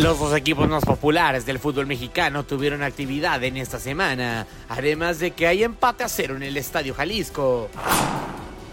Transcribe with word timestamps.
Los 0.00 0.18
dos 0.18 0.34
equipos 0.34 0.66
más 0.66 0.82
populares 0.82 1.44
del 1.44 1.58
fútbol 1.58 1.86
mexicano 1.86 2.44
tuvieron 2.44 2.82
actividad 2.82 3.44
en 3.44 3.58
esta 3.58 3.78
semana, 3.78 4.46
además 4.70 5.18
de 5.18 5.32
que 5.32 5.46
hay 5.46 5.62
empate 5.62 6.04
a 6.04 6.08
cero 6.08 6.36
en 6.36 6.42
el 6.42 6.56
Estadio 6.56 6.94
Jalisco. 6.94 7.68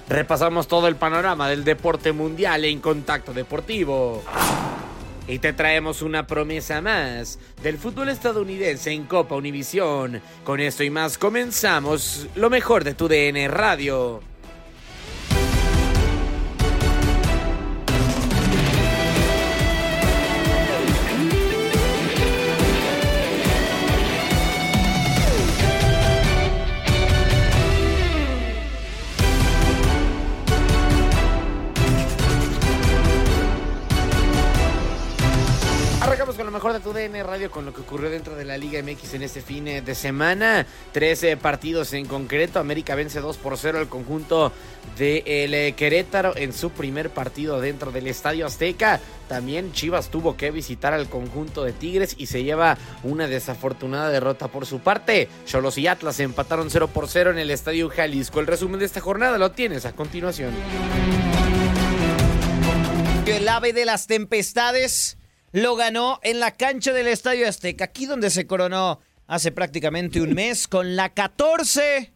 Repasamos 0.08 0.70
todo 0.70 0.88
el 0.88 0.96
panorama 0.96 1.50
del 1.50 1.66
deporte 1.66 2.14
mundial 2.14 2.64
en 2.64 2.80
contacto 2.80 3.34
deportivo. 3.34 4.24
Y 5.28 5.40
te 5.40 5.52
traemos 5.52 6.02
una 6.02 6.26
promesa 6.26 6.80
más 6.80 7.40
del 7.62 7.78
fútbol 7.78 8.08
estadounidense 8.08 8.92
en 8.92 9.04
Copa 9.04 9.36
Univisión. 9.36 10.22
Con 10.46 10.62
esto 10.62 10.86
y 10.86 10.90
más 10.90 11.18
comenzamos 11.18 12.28
lo 12.36 12.50
mejor 12.50 12.86
de 12.86 12.94
tu 12.94 13.10
DN 13.10 13.50
Radio. 13.50 14.22
De 36.68 36.82
tu 36.82 36.92
DN 36.92 37.24
Radio 37.24 37.50
con 37.50 37.66
lo 37.66 37.74
que 37.74 37.80
ocurrió 37.80 38.10
dentro 38.10 38.36
de 38.36 38.44
la 38.44 38.58
Liga 38.58 38.82
MX 38.84 39.14
en 39.14 39.24
este 39.24 39.42
fin 39.42 39.64
de 39.66 39.96
semana. 39.96 40.68
13 40.92 41.38
partidos 41.38 41.94
en 41.94 42.06
concreto. 42.06 42.60
América 42.60 42.94
vence 42.94 43.22
2 43.22 43.38
por 43.38 43.58
0 43.58 43.80
al 43.80 43.88
conjunto 43.88 44.52
de 44.98 45.74
Querétaro 45.78 46.36
en 46.36 46.52
su 46.52 46.72
primer 46.72 47.10
partido 47.10 47.62
dentro 47.62 47.92
del 47.92 48.08
Estadio 48.08 48.46
Azteca. 48.46 49.00
También 49.30 49.72
Chivas 49.72 50.10
tuvo 50.10 50.36
que 50.36 50.52
visitar 50.52 50.94
al 50.94 51.08
conjunto 51.08 51.64
de 51.64 51.72
Tigres 51.72 52.16
y 52.18 52.26
se 52.26 52.44
lleva 52.44 52.78
una 53.02 53.28
desafortunada 53.28 54.10
derrota 54.10 54.50
por 54.50 54.66
su 54.66 54.80
parte. 54.80 55.30
Cholos 55.46 55.78
y 55.78 55.88
Atlas 55.88 56.20
empataron 56.20 56.70
0 56.70 56.90
por 56.90 57.08
0 57.08 57.32
en 57.32 57.40
el 57.40 57.50
Estadio 57.50 57.90
Jalisco. 57.90 58.42
El 58.42 58.48
resumen 58.48 58.80
de 58.80 58.86
esta 58.86 59.00
jornada 59.00 59.38
lo 59.38 59.52
tienes 59.52 59.86
a 59.86 59.94
continuación. 59.94 60.54
El 63.26 63.48
ave 63.48 63.72
de 63.72 63.86
las 63.86 64.06
tempestades 64.08 65.17
lo 65.62 65.76
ganó 65.76 66.20
en 66.22 66.40
la 66.40 66.52
cancha 66.52 66.94
del 66.94 67.08
Estadio 67.08 67.48
Azteca, 67.48 67.86
aquí 67.86 68.06
donde 68.06 68.30
se 68.30 68.46
coronó 68.46 69.00
hace 69.26 69.52
prácticamente 69.52 70.22
un 70.22 70.34
mes 70.34 70.68
con 70.68 70.96
la 70.96 71.10
14. 71.10 72.12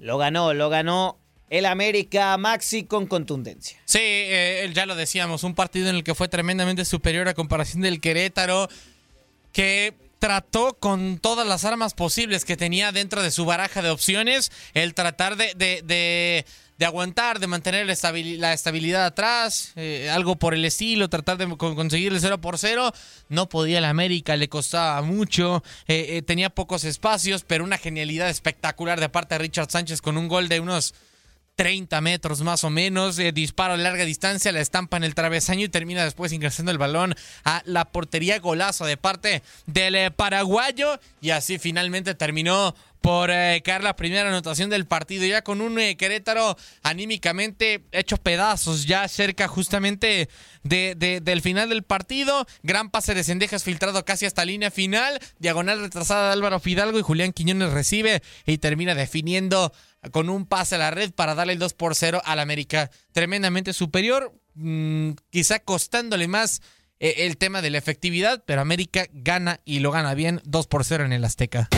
Lo 0.00 0.18
ganó, 0.18 0.52
lo 0.52 0.68
ganó 0.68 1.18
el 1.48 1.64
América 1.64 2.36
Maxi 2.36 2.84
con 2.84 3.06
contundencia. 3.06 3.78
Sí, 3.86 3.98
eh, 4.02 4.70
ya 4.74 4.84
lo 4.84 4.94
decíamos, 4.94 5.42
un 5.42 5.54
partido 5.54 5.88
en 5.88 5.96
el 5.96 6.04
que 6.04 6.14
fue 6.14 6.28
tremendamente 6.28 6.84
superior 6.84 7.28
a 7.28 7.34
comparación 7.34 7.80
del 7.80 7.98
Querétaro, 7.98 8.68
que 9.52 9.94
trató 10.18 10.74
con 10.78 11.18
todas 11.18 11.46
las 11.46 11.64
armas 11.64 11.94
posibles 11.94 12.44
que 12.44 12.58
tenía 12.58 12.92
dentro 12.92 13.22
de 13.22 13.30
su 13.30 13.46
baraja 13.46 13.80
de 13.80 13.88
opciones, 13.88 14.52
el 14.74 14.92
tratar 14.92 15.36
de, 15.36 16.44
de 16.82 16.86
aguantar, 16.86 17.38
de 17.38 17.46
mantener 17.46 17.86
la, 17.86 17.92
estabil 17.92 18.40
la 18.40 18.52
estabilidad 18.52 19.06
atrás, 19.06 19.70
eh, 19.76 20.10
algo 20.10 20.34
por 20.34 20.52
el 20.52 20.64
estilo, 20.64 21.08
tratar 21.08 21.38
de 21.38 21.46
con 21.56 21.76
conseguir 21.76 22.12
el 22.12 22.20
0 22.20 22.40
por 22.40 22.58
0. 22.58 22.92
No 23.28 23.48
podía 23.48 23.78
el 23.78 23.84
América, 23.84 24.34
le 24.34 24.48
costaba 24.48 25.00
mucho, 25.00 25.62
eh, 25.86 26.06
eh, 26.08 26.22
tenía 26.22 26.50
pocos 26.50 26.82
espacios, 26.82 27.44
pero 27.46 27.62
una 27.62 27.78
genialidad 27.78 28.28
espectacular 28.28 28.98
de 28.98 29.08
parte 29.08 29.36
de 29.36 29.38
Richard 29.38 29.70
Sánchez 29.70 30.00
con 30.02 30.18
un 30.18 30.26
gol 30.26 30.48
de 30.48 30.58
unos 30.58 30.92
30 31.56 32.00
metros 32.00 32.40
más 32.40 32.64
o 32.64 32.70
menos, 32.70 33.18
eh, 33.18 33.32
disparo 33.32 33.74
a 33.74 33.76
larga 33.76 34.04
distancia, 34.04 34.52
la 34.52 34.60
estampa 34.60 34.96
en 34.96 35.04
el 35.04 35.14
travesaño 35.14 35.66
y 35.66 35.68
termina 35.68 36.04
después 36.04 36.32
ingresando 36.32 36.72
el 36.72 36.78
balón 36.78 37.14
a 37.44 37.62
la 37.66 37.84
portería 37.84 38.38
golazo 38.38 38.86
de 38.86 38.96
parte 38.96 39.42
del 39.66 40.12
paraguayo 40.12 40.98
y 41.20 41.30
así 41.30 41.58
finalmente 41.58 42.14
terminó 42.14 42.74
por 43.02 43.30
eh, 43.30 43.60
caer 43.64 43.82
la 43.82 43.96
primera 43.96 44.28
anotación 44.28 44.70
del 44.70 44.86
partido, 44.86 45.26
ya 45.26 45.42
con 45.42 45.60
un 45.60 45.78
eh, 45.78 45.96
Querétaro 45.96 46.56
anímicamente 46.82 47.84
hecho 47.92 48.16
pedazos, 48.16 48.86
ya 48.86 49.06
cerca 49.08 49.48
justamente 49.48 50.28
de, 50.62 50.94
de, 50.96 51.20
del 51.20 51.42
final 51.42 51.68
del 51.68 51.82
partido. 51.82 52.46
Gran 52.62 52.90
pase 52.90 53.14
de 53.14 53.24
Cendejas 53.24 53.64
filtrado 53.64 54.04
casi 54.04 54.24
hasta 54.24 54.44
línea 54.44 54.70
final. 54.70 55.18
Diagonal 55.38 55.80
retrasada 55.80 56.28
de 56.28 56.32
Álvaro 56.32 56.60
Fidalgo 56.60 56.98
y 56.98 57.02
Julián 57.02 57.32
Quiñones 57.32 57.72
recibe 57.72 58.22
y 58.46 58.58
termina 58.58 58.94
definiendo 58.94 59.72
con 60.10 60.30
un 60.30 60.46
pase 60.46 60.76
a 60.76 60.78
la 60.78 60.90
red 60.90 61.12
para 61.12 61.34
darle 61.34 61.52
el 61.54 61.58
2 61.58 61.74
por 61.74 61.94
0 61.94 62.22
al 62.24 62.38
América. 62.38 62.90
Tremendamente 63.12 63.72
superior, 63.72 64.32
mmm, 64.54 65.10
quizá 65.30 65.58
costándole 65.58 66.28
más 66.28 66.62
eh, 67.00 67.26
el 67.26 67.36
tema 67.36 67.62
de 67.62 67.70
la 67.70 67.78
efectividad, 67.78 68.44
pero 68.46 68.60
América 68.60 69.06
gana 69.12 69.60
y 69.64 69.80
lo 69.80 69.90
gana 69.90 70.14
bien 70.14 70.40
2 70.44 70.66
por 70.68 70.84
0 70.84 71.04
en 71.04 71.12
el 71.12 71.24
Azteca. 71.24 71.68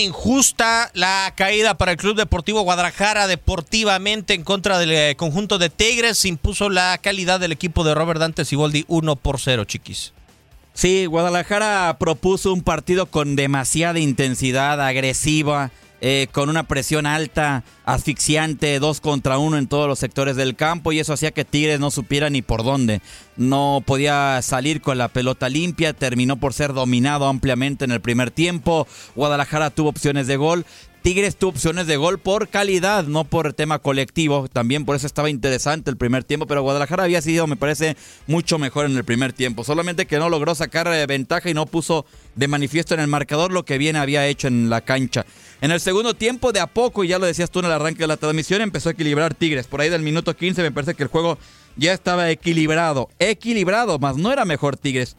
Injusta 0.00 0.90
la 0.94 1.32
caída 1.36 1.74
para 1.74 1.92
el 1.92 1.98
Club 1.98 2.16
Deportivo 2.16 2.62
Guadalajara 2.62 3.26
deportivamente 3.26 4.34
en 4.34 4.44
contra 4.44 4.78
del 4.78 4.92
eh, 4.92 5.14
conjunto 5.16 5.58
de 5.58 5.70
Tigres. 5.70 6.24
Impuso 6.24 6.70
la 6.70 6.98
calidad 6.98 7.40
del 7.40 7.52
equipo 7.52 7.84
de 7.84 7.94
Robert 7.94 8.20
Dante 8.20 8.44
Siboldi 8.44 8.84
1 8.88 9.16
por 9.16 9.40
0, 9.40 9.64
chiquis. 9.64 10.12
Sí, 10.74 11.06
Guadalajara 11.06 11.96
propuso 11.98 12.52
un 12.52 12.62
partido 12.62 13.06
con 13.06 13.34
demasiada 13.34 13.98
intensidad, 13.98 14.80
agresiva, 14.80 15.72
eh, 16.00 16.28
con 16.30 16.48
una 16.48 16.62
presión 16.62 17.06
alta, 17.06 17.64
asfixiante, 17.84 18.78
dos 18.78 19.00
contra 19.00 19.38
uno 19.38 19.58
en 19.58 19.66
todos 19.66 19.88
los 19.88 19.98
sectores 19.98 20.36
del 20.36 20.54
campo 20.54 20.92
y 20.92 21.00
eso 21.00 21.12
hacía 21.12 21.32
que 21.32 21.44
Tigres 21.44 21.80
no 21.80 21.90
supiera 21.90 22.30
ni 22.30 22.40
por 22.40 22.62
dónde. 22.62 23.00
No 23.36 23.82
podía 23.84 24.40
salir 24.42 24.80
con 24.80 24.98
la 24.98 25.08
pelota 25.08 25.48
limpia, 25.48 25.92
terminó 25.92 26.36
por 26.36 26.52
ser 26.52 26.72
dominado 26.72 27.26
ampliamente 27.26 27.84
en 27.84 27.90
el 27.90 28.00
primer 28.00 28.30
tiempo. 28.30 28.86
Guadalajara 29.16 29.70
tuvo 29.70 29.88
opciones 29.88 30.26
de 30.26 30.36
gol, 30.36 30.66
Tigres 31.02 31.36
tuvo 31.36 31.50
opciones 31.50 31.86
de 31.86 31.96
gol 31.96 32.18
por 32.18 32.48
calidad, 32.48 33.04
no 33.04 33.24
por 33.24 33.52
tema 33.52 33.78
colectivo. 33.78 34.48
También 34.48 34.84
por 34.84 34.96
eso 34.96 35.06
estaba 35.06 35.30
interesante 35.30 35.90
el 35.90 35.96
primer 35.96 36.24
tiempo, 36.24 36.46
pero 36.46 36.62
Guadalajara 36.62 37.04
había 37.04 37.22
sido, 37.22 37.46
me 37.46 37.56
parece, 37.56 37.96
mucho 38.26 38.58
mejor 38.58 38.86
en 38.86 38.96
el 38.96 39.04
primer 39.04 39.32
tiempo. 39.32 39.64
Solamente 39.64 40.06
que 40.06 40.18
no 40.18 40.28
logró 40.28 40.54
sacar 40.54 40.88
eh, 40.88 41.06
ventaja 41.06 41.48
y 41.48 41.54
no 41.54 41.66
puso 41.66 42.04
de 42.34 42.48
manifiesto 42.48 42.94
en 42.94 43.00
el 43.00 43.06
marcador 43.06 43.52
lo 43.52 43.64
que 43.64 43.78
bien 43.78 43.96
había 43.96 44.26
hecho 44.26 44.48
en 44.48 44.70
la 44.70 44.80
cancha. 44.80 45.24
En 45.60 45.70
el 45.70 45.80
segundo 45.80 46.14
tiempo, 46.14 46.52
de 46.52 46.60
a 46.60 46.66
poco, 46.66 47.04
y 47.04 47.08
ya 47.08 47.18
lo 47.18 47.26
decías 47.26 47.50
tú 47.50 47.60
en 47.60 47.66
el 47.66 47.72
arranque 47.72 48.00
de 48.00 48.08
la 48.08 48.16
transmisión, 48.16 48.60
empezó 48.60 48.88
a 48.88 48.92
equilibrar 48.92 49.34
Tigres. 49.34 49.66
Por 49.66 49.80
ahí 49.80 49.90
del 49.90 50.02
minuto 50.02 50.36
15 50.36 50.62
me 50.62 50.72
parece 50.72 50.94
que 50.94 51.04
el 51.04 51.08
juego 51.08 51.38
ya 51.76 51.92
estaba 51.92 52.28
equilibrado. 52.30 53.08
Equilibrado, 53.18 53.98
más 53.98 54.16
no 54.16 54.32
era 54.32 54.44
mejor 54.44 54.76
Tigres. 54.76 55.16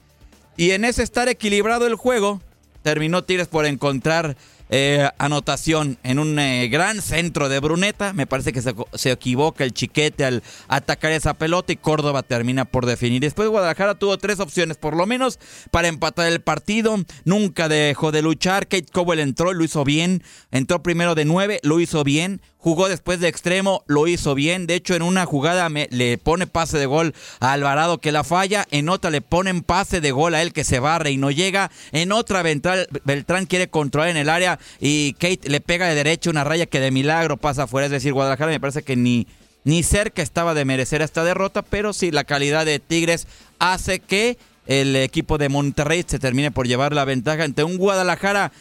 Y 0.58 0.72
en 0.72 0.84
ese 0.84 1.04
estar 1.04 1.30
equilibrado 1.30 1.88
el 1.88 1.96
juego, 1.96 2.42
terminó 2.84 3.24
Tigres 3.24 3.48
por 3.48 3.66
encontrar 3.66 4.36
eh, 4.70 5.10
anotación 5.18 5.98
en 6.04 6.20
un 6.20 6.38
eh, 6.38 6.68
gran 6.70 7.02
centro 7.02 7.50
de 7.50 7.60
Bruneta. 7.60 8.14
Me 8.14 8.28
parece 8.28 8.54
que 8.54 8.62
se, 8.62 9.12
equivoca 9.12 9.64
el 9.64 9.74
chiquete 9.74 10.26
al 10.26 10.44
atacar 10.68 11.12
esa 11.12 11.34
pelota 11.34 11.74
y 11.74 11.78
Córdoba 11.78 12.24
termina 12.24 12.66
por 12.66 12.86
definir. 12.86 13.22
Después 13.22 13.50
Guadalajara 13.50 13.96
tuvo 13.96 14.18
tres 14.18 14.40
opciones, 14.40 14.78
por 14.78 14.96
lo 14.96 15.06
menos, 15.06 15.40
para 15.72 15.88
empatar 15.88 16.28
el 16.28 16.42
partido. 16.42 16.98
Nunca 17.26 17.68
dejó 17.68 18.12
de 18.12 18.22
luchar. 18.22 18.68
Kate 18.68 18.92
Cowell 18.92 19.20
entró 19.20 19.54
lo 19.54 19.64
hizo 19.64 19.84
bien. 19.84 20.24
Entró 20.52 20.84
primero 20.84 21.16
de 21.16 21.26
nueve, 21.26 21.60
lo 21.64 21.80
hizo 21.80 22.04
bien 22.04 22.42
jugó 22.60 22.90
después 22.90 23.20
de 23.20 23.30
extremo, 23.30 23.84
lo 23.88 24.08
hizo 24.08 24.36
bien. 24.36 24.68
De 24.68 24.76
hecho, 24.76 24.94
en 24.94 25.02
una 25.02 25.26
jugada 25.26 25.70
le 25.70 26.18
pone 26.18 26.46
pase 26.46 26.78
de 26.78 26.86
gol 26.86 27.16
a 27.40 27.54
Alvarado 27.54 28.00
que 28.00 28.12
la 28.12 28.24
falla. 28.24 28.68
En 28.70 28.90
otra 28.90 29.10
le 29.10 29.22
ponen 29.22 29.64
pase 29.64 30.02
de 30.02 30.12
gol 30.12 30.36
a 30.36 30.42
él 30.42 30.54
que 30.54 30.64
se 30.64 30.80
barre 30.80 31.12
y 31.12 31.18
no 31.18 31.32
llega. 31.32 31.72
En 31.92 32.12
otra 32.12 32.44
Beltrán, 32.44 33.46
quiere 33.46 33.70
controlar 33.70 34.10
en 34.10 34.18
el 34.18 34.30
área 34.30 34.60
y 34.80 35.14
Kate 35.14 35.50
le 35.50 35.62
pega 35.62 35.88
de 35.88 35.96
derecha 35.96 36.30
una 36.30 36.44
raya 36.44 36.66
que 36.66 36.80
de 36.80 36.92
milagro 36.92 37.38
pasa 37.38 37.64
afuera. 37.64 37.86
Es 37.86 37.92
decir, 37.92 38.14
Guadalajara 38.14 38.52
me 38.52 38.60
parece 38.60 38.84
que 38.84 38.96
ni, 38.96 39.26
ni 39.64 39.82
cerca 39.82 40.22
estaba 40.22 40.54
de 40.54 40.66
merecer 40.66 41.02
esta 41.02 41.24
derrota, 41.24 41.62
pero 41.62 41.94
sí 41.94 42.12
la 42.12 42.26
calidad 42.26 42.66
de 42.66 42.80
Tigres 42.80 43.28
hace 43.60 44.00
que 44.00 44.38
el 44.68 44.96
equipo 44.98 45.38
de 45.38 45.50
Monterrey 45.50 46.04
se 46.06 46.20
termine 46.20 46.52
por 46.52 46.68
llevar 46.68 46.94
la 46.94 47.06
ventaja 47.06 47.44
ante 47.44 47.64
un 47.64 47.78
Guadalajara 47.78 48.52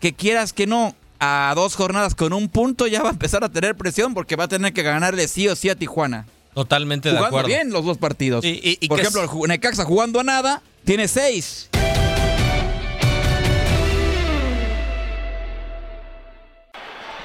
que 0.00 0.12
quieras 0.12 0.52
que 0.52 0.66
no, 0.66 0.94
a 1.20 1.52
dos 1.54 1.74
jornadas 1.74 2.14
con 2.14 2.32
un 2.32 2.48
punto 2.48 2.86
ya 2.86 3.02
va 3.02 3.08
a 3.08 3.12
empezar 3.12 3.44
a 3.44 3.48
tener 3.48 3.74
presión 3.76 4.14
porque 4.14 4.36
va 4.36 4.44
a 4.44 4.48
tener 4.48 4.72
que 4.72 4.82
ganarle 4.82 5.28
sí 5.28 5.48
o 5.48 5.56
sí 5.56 5.68
a 5.68 5.74
Tijuana. 5.74 6.26
Totalmente 6.54 7.12
de 7.12 7.18
acuerdo. 7.18 7.48
bien 7.48 7.70
los 7.70 7.84
dos 7.84 7.98
partidos. 7.98 8.44
Y, 8.44 8.88
Por 8.88 9.00
ejemplo, 9.00 9.28
Necaxa 9.46 9.84
jugando 9.84 10.20
a 10.20 10.24
nada, 10.24 10.62
tiene 10.84 11.06
seis. 11.06 11.68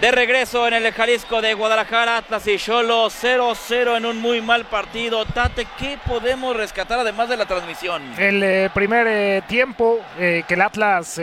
De 0.01 0.11
regreso 0.11 0.67
en 0.67 0.73
el 0.73 0.91
Jalisco 0.93 1.43
de 1.43 1.53
Guadalajara, 1.53 2.17
Atlas 2.17 2.47
y 2.47 2.57
Cholo 2.57 3.05
0-0 3.11 3.97
en 3.97 4.07
un 4.07 4.17
muy 4.17 4.41
mal 4.41 4.65
partido. 4.65 5.23
Tate, 5.25 5.67
¿qué 5.77 5.99
podemos 6.07 6.57
rescatar 6.57 6.97
además 6.97 7.29
de 7.29 7.37
la 7.37 7.45
transmisión? 7.45 8.01
El 8.17 8.41
eh, 8.41 8.71
primer 8.73 9.05
eh, 9.07 9.43
tiempo 9.47 9.99
eh, 10.17 10.43
que 10.47 10.55
el 10.55 10.61
Atlas 10.61 11.21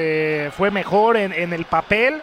fue 0.57 0.71
mejor 0.71 1.17
en, 1.17 1.53
el 1.53 1.65
papel 1.65 2.23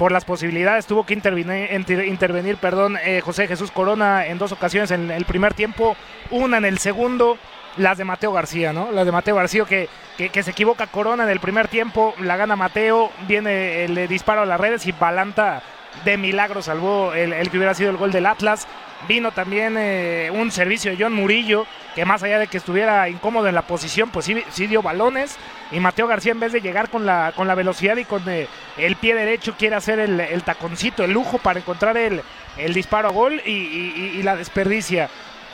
por 0.00 0.12
las 0.12 0.24
posibilidades. 0.24 0.86
Tuvo 0.86 1.04
que 1.04 1.12
intervenir, 1.12 1.70
intervenir 2.06 2.56
perdón, 2.56 2.96
José 3.22 3.46
Jesús 3.46 3.70
Corona 3.70 4.24
en 4.24 4.38
dos 4.38 4.50
ocasiones 4.50 4.90
en 4.92 5.10
el 5.10 5.26
primer 5.26 5.52
tiempo, 5.52 5.94
una 6.30 6.56
en 6.56 6.64
el 6.64 6.78
segundo. 6.78 7.36
Las 7.76 7.98
de 7.98 8.04
Mateo 8.04 8.32
García, 8.32 8.72
¿no? 8.72 8.90
Las 8.92 9.04
de 9.04 9.12
Mateo 9.12 9.36
García 9.36 9.64
que, 9.66 9.90
que, 10.16 10.42
se 10.42 10.52
equivoca 10.52 10.86
Corona 10.86 11.24
en 11.24 11.30
el 11.30 11.38
primer 11.38 11.68
tiempo, 11.68 12.14
la 12.18 12.36
gana 12.36 12.56
Mateo, 12.56 13.10
viene 13.28 13.84
el 13.84 14.08
disparo 14.08 14.40
a 14.40 14.46
las 14.46 14.58
redes 14.58 14.86
y 14.86 14.92
Balanta 14.92 15.62
de 16.04 16.16
milagro 16.16 16.62
salvó 16.62 17.12
el, 17.12 17.50
que 17.50 17.56
hubiera 17.56 17.74
sido 17.74 17.90
el 17.90 17.96
gol 17.96 18.12
del 18.12 18.26
Atlas. 18.26 18.66
Vino 19.08 19.32
también 19.32 19.76
eh, 19.78 20.30
un 20.32 20.50
servicio 20.50 20.90
de 20.90 21.02
John 21.02 21.12
Murillo, 21.12 21.66
que 21.94 22.04
más 22.04 22.22
allá 22.22 22.38
de 22.38 22.46
que 22.46 22.58
estuviera 22.58 23.08
incómodo 23.08 23.48
en 23.48 23.54
la 23.54 23.62
posición, 23.62 24.10
pues 24.10 24.26
sí, 24.26 24.66
dio 24.66 24.82
balones. 24.82 25.36
Y 25.72 25.80
Mateo 25.80 26.06
García, 26.06 26.32
en 26.32 26.40
vez 26.40 26.52
de 26.52 26.60
llegar 26.60 26.90
con 26.90 27.06
la, 27.06 27.32
con 27.36 27.46
la 27.46 27.54
velocidad 27.54 27.96
y 27.96 28.04
con 28.04 28.28
eh, 28.28 28.48
el 28.76 28.96
pie 28.96 29.14
derecho, 29.14 29.54
quiere 29.56 29.76
hacer 29.76 30.00
el, 30.00 30.42
taconcito, 30.42 31.04
el 31.04 31.12
lujo 31.12 31.38
para 31.38 31.60
encontrar 31.60 31.96
el, 31.96 32.22
el 32.56 32.74
disparo 32.74 33.08
a 33.08 33.12
gol 33.12 33.40
y, 33.44 34.20
la 34.22 34.36
desperdicia 34.36 35.08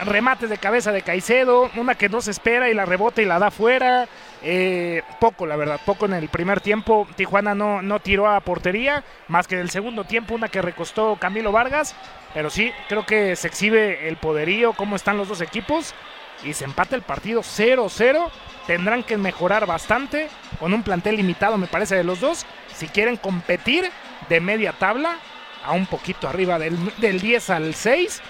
remates 0.04 0.50
de 0.50 0.58
cabeza 0.58 0.92
de 0.92 1.00
Caicedo, 1.00 1.70
una 1.76 1.94
que 1.94 2.10
no 2.10 2.20
se 2.20 2.30
espera 2.30 2.68
y 2.68 2.74
la 2.74 2.84
rebota 2.84 3.22
y 3.22 3.24
la 3.24 3.38
da 3.38 3.50
fuera. 3.50 4.06
Eh, 4.42 5.02
poco, 5.20 5.46
la 5.46 5.56
verdad, 5.56 5.80
poco 5.86 6.04
en 6.04 6.12
el 6.12 6.28
primer 6.28 6.60
tiempo. 6.60 7.08
Tijuana 7.16 7.54
no, 7.54 7.80
no 7.80 8.00
tiró 8.00 8.28
a 8.28 8.40
portería, 8.40 9.04
más 9.28 9.46
que 9.46 9.54
en 9.54 9.62
el 9.62 9.70
segundo 9.70 10.04
tiempo, 10.04 10.34
una 10.34 10.48
que 10.48 10.60
recostó 10.60 11.16
Camilo 11.16 11.50
Vargas. 11.50 11.96
Pero 12.34 12.50
sí, 12.50 12.72
creo 12.88 13.06
que 13.06 13.36
se 13.36 13.48
exhibe 13.48 14.06
el 14.08 14.18
poderío, 14.18 14.74
cómo 14.74 14.96
están 14.96 15.16
los 15.16 15.28
dos 15.28 15.40
equipos. 15.40 15.94
Y 16.44 16.52
se 16.52 16.64
empata 16.64 16.96
el 16.96 17.02
partido 17.02 17.42
0-0. 17.42 18.30
Tendrán 18.66 19.02
que 19.02 19.16
mejorar 19.16 19.66
bastante 19.66 20.28
con 20.58 20.74
un 20.74 20.82
plantel 20.82 21.16
limitado, 21.16 21.56
me 21.58 21.66
parece, 21.66 21.96
de 21.96 22.04
los 22.04 22.20
dos. 22.20 22.46
Si 22.74 22.88
quieren 22.88 23.16
competir 23.16 23.90
de 24.28 24.40
media 24.40 24.72
tabla 24.72 25.16
a 25.64 25.72
un 25.72 25.86
poquito 25.86 26.28
arriba 26.28 26.58
del, 26.58 26.76
del 26.98 27.20
10 27.20 27.50
al 27.50 27.74
6 27.74 28.22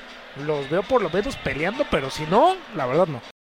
los 0.44 0.68
veo 0.68 0.82
por 0.82 1.02
lo 1.02 1.10
menos 1.10 1.36
peleando, 1.36 1.86
pero 1.90 2.10
si 2.10 2.24
no, 2.24 2.56
la 2.74 2.86
verdad 2.86 3.06
no. 3.06 3.35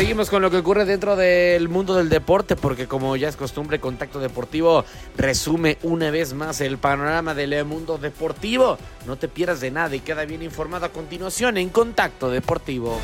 Seguimos 0.00 0.30
con 0.30 0.40
lo 0.40 0.50
que 0.50 0.56
ocurre 0.56 0.86
dentro 0.86 1.14
del 1.14 1.68
mundo 1.68 1.94
del 1.94 2.08
deporte, 2.08 2.56
porque 2.56 2.86
como 2.86 3.16
ya 3.16 3.28
es 3.28 3.36
costumbre, 3.36 3.80
Contacto 3.80 4.18
Deportivo 4.18 4.86
resume 5.14 5.76
una 5.82 6.10
vez 6.10 6.32
más 6.32 6.62
el 6.62 6.78
panorama 6.78 7.34
del 7.34 7.66
mundo 7.66 7.98
deportivo. 7.98 8.78
No 9.06 9.16
te 9.16 9.28
pierdas 9.28 9.60
de 9.60 9.70
nada 9.70 9.94
y 9.94 10.00
queda 10.00 10.24
bien 10.24 10.42
informado 10.42 10.86
a 10.86 10.88
continuación 10.88 11.58
en 11.58 11.68
Contacto 11.68 12.30
Deportivo. 12.30 12.98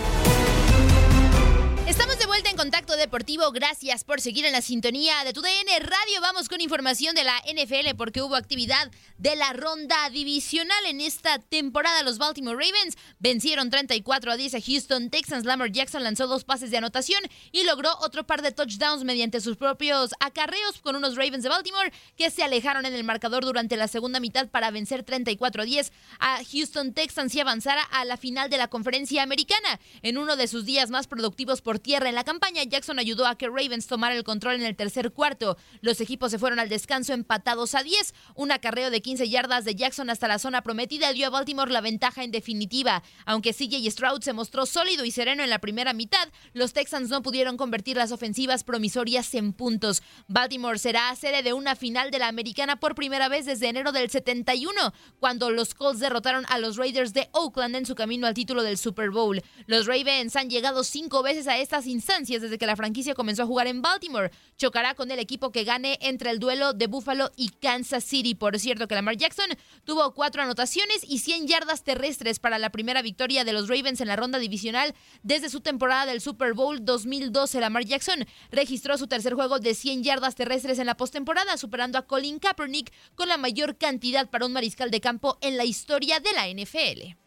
Estamos 1.87 2.19
de 2.19 2.25
vuelta 2.25 2.36
en 2.57 2.63
Contacto 2.63 2.97
Deportivo. 2.97 3.53
Gracias 3.53 4.03
por 4.05 4.23
seguir 4.23 4.47
en 4.47 4.53
la 4.53 4.63
sintonía 4.63 5.25
de 5.25 5.35
tu 5.35 5.43
DN 5.43 5.79
Radio. 5.81 6.21
Vamos 6.23 6.49
con 6.49 6.63
información 6.63 7.15
de 7.15 7.23
la 7.23 7.37
NFL 7.41 7.95
porque 7.99 8.23
hubo 8.23 8.35
actividad 8.35 8.91
de 9.19 9.37
la 9.37 9.53
ronda 9.53 10.09
divisional 10.09 10.87
en 10.87 11.03
esta 11.03 11.39
temporada. 11.39 12.03
Los 12.03 12.17
Baltimore 12.17 12.57
Ravens 12.57 12.97
vencieron 13.19 13.69
34 13.69 14.33
a 14.33 14.37
10 14.37 14.55
a 14.55 14.61
Houston 14.63 15.11
Texans. 15.11 15.45
Lamar 15.45 15.71
Jackson 15.71 16.03
lanzó 16.03 16.27
dos 16.29 16.45
pases 16.45 16.71
de 16.71 16.79
anotación 16.79 17.21
y 17.53 17.65
logró 17.65 17.91
otro 18.01 18.27
par 18.27 18.41
de 18.41 18.53
touchdowns 18.53 19.05
mediante 19.05 19.43
sus 19.43 19.59
propios 19.59 20.13
acarreos 20.21 20.81
con 20.81 20.97
unos 20.97 21.17
Ravens 21.17 21.43
de 21.43 21.51
Baltimore 21.51 21.93
que 22.17 22.31
se 22.31 22.43
alejaron 22.43 22.87
en 22.87 22.95
el 22.95 23.05
marcador 23.05 23.45
durante 23.45 23.77
la 23.77 23.89
segunda 23.89 24.19
mitad 24.19 24.49
para 24.49 24.71
vencer 24.71 25.03
34 25.03 25.63
a 25.63 25.65
10 25.67 25.93
a 26.21 26.39
Houston 26.51 26.95
Texans 26.95 27.35
y 27.35 27.41
avanzar 27.41 27.79
a 27.91 28.05
la 28.07 28.17
final 28.17 28.49
de 28.49 28.57
la 28.57 28.69
conferencia 28.69 29.23
americana. 29.23 29.79
En 30.01 30.17
uno 30.17 30.37
de 30.37 30.49
sus 30.49 30.65
días 30.65 30.89
más 30.91 31.07
productivos 31.07 31.61
por 31.61 31.79
tierra 31.79 32.09
en 32.09 32.15
la 32.15 32.25
campaña, 32.25 32.46
Jackson 32.55 32.99
ayudó 32.99 33.27
a 33.27 33.37
que 33.37 33.49
Ravens 33.49 33.87
tomara 33.87 34.15
el 34.15 34.25
control 34.25 34.57
en 34.57 34.63
el 34.63 34.77
tercer 34.77 35.13
cuarto. 35.13 35.57
Los 35.81 36.01
equipos 36.01 36.31
se 36.31 36.39
fueron 36.39 36.59
al 36.59 36.69
descanso 36.69 37.13
empatados 37.13 37.75
a 37.75 37.83
10. 37.83 38.15
Un 38.35 38.53
acarreo 38.53 38.91
de 38.91 39.03
15 39.03 39.29
yardas 39.29 39.65
de 39.65 39.75
Jackson 39.75 40.11
hasta 40.11 40.29
la 40.29 40.39
zona 40.39 40.63
prometida 40.63 41.13
dio 41.13 41.27
a 41.27 41.31
Baltimore 41.31 41.71
la 41.71 41.81
ventaja 41.81 42.25
en 42.25 42.31
definitiva. 42.31 43.03
Aunque 43.25 43.53
CJ 43.53 43.91
Stroud 43.91 44.23
se 44.23 44.33
mostró 44.33 44.67
sólido 44.67 45.05
y 45.05 45.11
sereno 45.11 45.43
en 45.43 45.51
la 45.51 45.59
primera 45.59 45.93
mitad, 45.93 46.29
los 46.53 46.73
Texans 46.73 47.11
no 47.11 47.23
pudieron 47.23 47.57
convertir 47.57 47.97
las 47.97 48.13
ofensivas 48.13 48.65
promisorias 48.65 49.35
en 49.35 49.53
puntos. 49.53 50.03
Baltimore 50.29 50.79
será 50.79 51.15
sede 51.17 51.43
de 51.43 51.53
una 51.53 51.77
final 51.77 52.11
de 52.11 52.19
la 52.19 52.29
americana 52.29 52.77
por 52.79 52.95
primera 52.95 53.29
vez 53.29 53.47
desde 53.47 53.69
enero 53.69 53.93
del 53.93 54.11
71, 54.11 54.93
cuando 55.19 55.51
los 55.51 55.75
Colts 55.75 56.01
derrotaron 56.01 56.45
a 56.49 56.59
los 56.59 56.77
Raiders 56.77 57.13
de 57.13 57.29
Oakland 57.33 57.77
en 57.77 57.87
su 57.87 57.95
camino 57.95 58.27
al 58.27 58.35
título 58.35 58.63
del 58.63 58.79
Super 58.79 59.11
Bowl. 59.11 59.43
Los 59.67 59.87
Ravens 59.87 60.37
han 60.37 60.51
llegado 60.51 60.85
cinco 60.85 61.23
veces 61.23 61.49
a 61.49 61.59
estas 61.59 61.87
instancias 61.87 62.36
desde 62.43 62.59
que 62.59 62.67
la 62.67 62.77
franquicia 62.77 63.15
comenzó 63.15 63.43
a 63.43 63.47
jugar 63.47 63.67
en 63.67 63.83
Baltimore. 63.83 64.31
Chocará 64.57 64.95
con 64.95 65.11
el 65.11 65.19
equipo 65.19 65.53
que 65.53 65.65
gane 65.65 65.99
entre 66.01 66.31
el 66.31 66.39
duelo 66.39 66.73
de 66.73 66.87
Buffalo 66.87 67.31
y 67.37 67.51
Kansas 67.51 68.05
City. 68.05 68.35
Por 68.35 68.59
cierto, 68.59 68.89
que 68.89 68.95
Lamar 68.95 69.17
Jackson 69.17 69.49
tuvo 69.85 70.15
cuatro 70.15 70.43
anotaciones 70.43 71.05
y 71.07 71.19
100 71.19 71.47
yardas 71.47 71.85
terrestres 71.85 72.39
para 72.39 72.59
la 72.59 72.71
primera 72.71 73.03
victoria 73.03 73.45
de 73.45 73.53
los 73.53 73.69
Ravens 73.69 74.01
en 74.01 74.09
la 74.09 74.17
ronda 74.17 74.39
divisional 74.39 74.95
desde 75.23 75.51
su 75.51 75.61
temporada 75.61 76.07
del 76.07 76.21
Super 76.21 76.55
Bowl 76.55 76.85
2012. 76.85 77.61
Lamar 77.61 77.85
Jackson 77.85 78.27
registró 78.51 78.99
su 78.99 79.07
tercer 79.07 79.35
juego 79.35 79.59
de 79.59 79.75
100 79.75 80.03
yardas 80.03 80.35
terrestres 80.35 80.79
en 80.79 80.87
la 80.87 80.97
postemporada, 80.97 81.57
superando 81.57 81.99
a 81.99 82.07
Colin 82.07 82.39
Kaepernick 82.39 82.93
con 83.15 83.29
la 83.29 83.37
mayor 83.37 83.77
cantidad 83.77 84.29
para 84.31 84.47
un 84.47 84.53
mariscal 84.53 84.91
de 84.91 85.01
campo 85.01 85.39
en 85.41 85.57
la 85.57 85.65
historia 85.65 86.21
de 86.21 86.33
la 86.33 86.49
NFL. 86.49 87.26